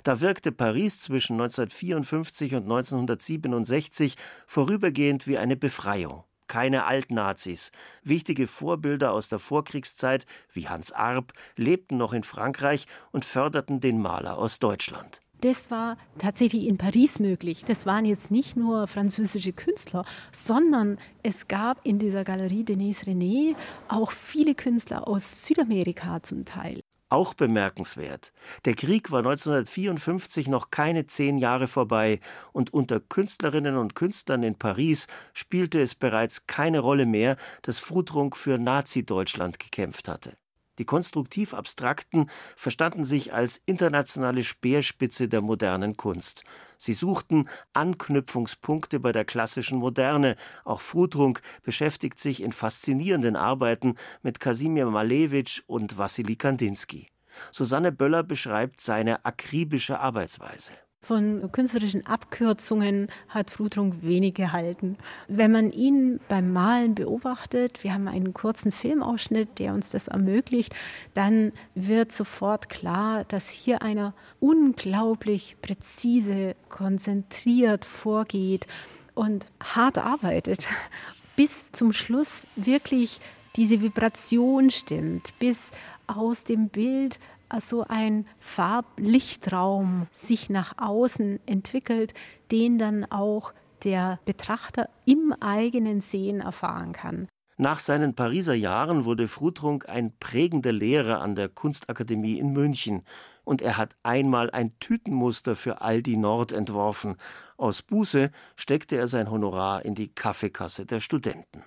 Da 0.03 0.19
wirkte 0.19 0.51
Paris 0.51 0.99
zwischen 0.99 1.39
1954 1.39 2.55
und 2.55 2.63
1967 2.63 4.17
vorübergehend 4.47 5.27
wie 5.27 5.37
eine 5.37 5.55
Befreiung. 5.55 6.25
Keine 6.47 6.87
Altnazis. 6.87 7.71
Wichtige 8.03 8.47
Vorbilder 8.47 9.13
aus 9.13 9.29
der 9.29 9.39
Vorkriegszeit, 9.39 10.25
wie 10.51 10.67
Hans 10.67 10.91
Arp, 10.91 11.31
lebten 11.55 11.95
noch 11.95 12.11
in 12.11 12.23
Frankreich 12.23 12.85
und 13.11 13.23
förderten 13.23 13.79
den 13.79 14.01
Maler 14.01 14.37
aus 14.37 14.59
Deutschland. 14.59 15.21
Das 15.41 15.71
war 15.71 15.97
tatsächlich 16.17 16.67
in 16.67 16.77
Paris 16.77 17.19
möglich. 17.19 17.63
Das 17.65 17.85
waren 17.85 18.03
jetzt 18.03 18.29
nicht 18.29 18.57
nur 18.57 18.87
französische 18.87 19.53
Künstler, 19.53 20.03
sondern 20.33 20.97
es 21.23 21.47
gab 21.47 21.85
in 21.85 21.97
dieser 21.97 22.25
Galerie 22.25 22.65
Denise 22.65 23.05
René 23.05 23.55
auch 23.87 24.11
viele 24.11 24.53
Künstler 24.53 25.07
aus 25.07 25.45
Südamerika 25.45 26.21
zum 26.23 26.43
Teil. 26.43 26.81
Auch 27.11 27.33
bemerkenswert. 27.33 28.33
Der 28.65 28.75
Krieg 28.75 29.11
war 29.11 29.19
1954 29.19 30.47
noch 30.47 30.69
keine 30.71 31.07
zehn 31.07 31.37
Jahre 31.39 31.67
vorbei 31.67 32.19
und 32.51 32.71
unter 32.71 32.99
Künstlerinnen 32.99 33.77
und 33.77 33.95
Künstlern 33.95 34.43
in 34.43 34.55
Paris 34.55 35.07
spielte 35.33 35.81
es 35.81 35.95
bereits 35.95 36.45
keine 36.45 36.79
Rolle 36.79 37.07
mehr, 37.07 37.37
dass 37.63 37.79
Frudrunk 37.79 38.37
für 38.37 38.59
Nazi-Deutschland 38.59 39.57
gekämpft 39.57 40.07
hatte. 40.07 40.37
Die 40.79 40.85
konstruktiv 40.85 41.53
Abstrakten 41.53 42.29
verstanden 42.55 43.05
sich 43.05 43.33
als 43.33 43.61
internationale 43.65 44.43
Speerspitze 44.43 45.27
der 45.27 45.41
modernen 45.41 45.97
Kunst. 45.97 46.43
Sie 46.77 46.93
suchten 46.93 47.49
Anknüpfungspunkte 47.73 48.99
bei 48.99 49.11
der 49.11 49.25
klassischen 49.25 49.77
Moderne. 49.77 50.35
Auch 50.63 50.81
Frudrunk 50.81 51.41
beschäftigt 51.61 52.19
sich 52.19 52.41
in 52.41 52.53
faszinierenden 52.53 53.35
Arbeiten 53.35 53.95
mit 54.23 54.39
Kasimir 54.39 54.87
Malevich 54.87 55.63
und 55.67 55.97
Wassily 55.97 56.37
Kandinsky. 56.37 57.09
Susanne 57.51 57.91
Böller 57.91 58.23
beschreibt 58.23 58.81
seine 58.81 59.25
akribische 59.25 59.99
Arbeitsweise. 59.99 60.71
Von 61.01 61.49
künstlerischen 61.53 62.05
Abkürzungen 62.05 63.07
hat 63.29 63.49
Frudrunk 63.49 64.03
wenig 64.03 64.33
gehalten. 64.33 64.97
Wenn 65.29 65.51
man 65.51 65.71
ihn 65.71 66.19
beim 66.27 66.51
Malen 66.51 66.93
beobachtet, 66.93 67.85
wir 67.85 67.93
haben 67.93 68.09
einen 68.09 68.33
kurzen 68.33 68.73
Filmausschnitt, 68.73 69.59
der 69.59 69.73
uns 69.73 69.89
das 69.91 70.09
ermöglicht, 70.09 70.75
dann 71.13 71.53
wird 71.73 72.11
sofort 72.11 72.67
klar, 72.67 73.23
dass 73.23 73.49
hier 73.49 73.81
einer 73.81 74.13
unglaublich 74.41 75.55
präzise, 75.61 76.55
konzentriert 76.67 77.85
vorgeht 77.85 78.67
und 79.15 79.47
hart 79.63 79.97
arbeitet, 79.99 80.67
bis 81.37 81.71
zum 81.71 81.93
Schluss 81.93 82.45
wirklich 82.57 83.21
diese 83.55 83.81
Vibration 83.81 84.69
stimmt, 84.69 85.33
bis 85.39 85.71
aus 86.07 86.43
dem 86.43 86.67
Bild 86.67 87.19
also 87.49 87.85
ein 87.87 88.25
Farblichtraum 88.39 90.07
sich 90.11 90.49
nach 90.49 90.75
außen 90.77 91.39
entwickelt, 91.45 92.13
den 92.51 92.77
dann 92.77 93.05
auch 93.05 93.53
der 93.83 94.19
Betrachter 94.25 94.89
im 95.05 95.33
eigenen 95.39 96.01
Sehen 96.01 96.41
erfahren 96.41 96.93
kann. 96.93 97.27
Nach 97.61 97.79
seinen 97.79 98.15
Pariser 98.15 98.53
Jahren 98.53 99.03
wurde 99.03 99.27
Frudrunk 99.27 99.89
ein 99.89 100.13
prägender 100.17 100.71
Lehrer 100.71 101.19
an 101.19 101.35
der 101.35 101.49
Kunstakademie 101.49 102.39
in 102.39 102.53
München 102.53 103.03
und 103.43 103.61
er 103.61 103.75
hat 103.75 103.97
einmal 104.01 104.49
ein 104.51 104.79
Tütenmuster 104.79 105.57
für 105.57 105.81
Aldi 105.81 106.15
Nord 106.15 106.53
entworfen. 106.53 107.17
Aus 107.57 107.81
Buße 107.81 108.31
steckte 108.55 108.95
er 108.95 109.09
sein 109.09 109.29
Honorar 109.29 109.83
in 109.83 109.93
die 109.93 110.07
Kaffeekasse 110.07 110.85
der 110.85 111.01
Studenten. 111.01 111.63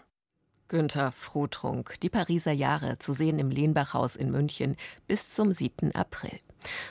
Günther 0.72 1.12
Frotrunk, 1.12 2.00
die 2.00 2.08
Pariser 2.08 2.50
Jahre, 2.50 2.98
zu 2.98 3.12
sehen 3.12 3.38
im 3.38 3.50
Lehnbachhaus 3.50 4.16
in 4.16 4.30
München 4.30 4.76
bis 5.06 5.34
zum 5.34 5.52
7. 5.52 5.94
April. 5.94 6.38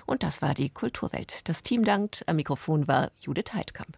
Und 0.06 0.22
das 0.22 0.44
war 0.44 0.54
die 0.54 0.70
Kulturwelt. 0.70 1.50
Das 1.50 1.64
Team 1.64 1.84
dankt. 1.84 2.24
Am 2.28 2.36
Mikrofon 2.36 2.88
war 2.88 3.10
Judith 3.22 3.54
Heidkamp. 3.54 3.98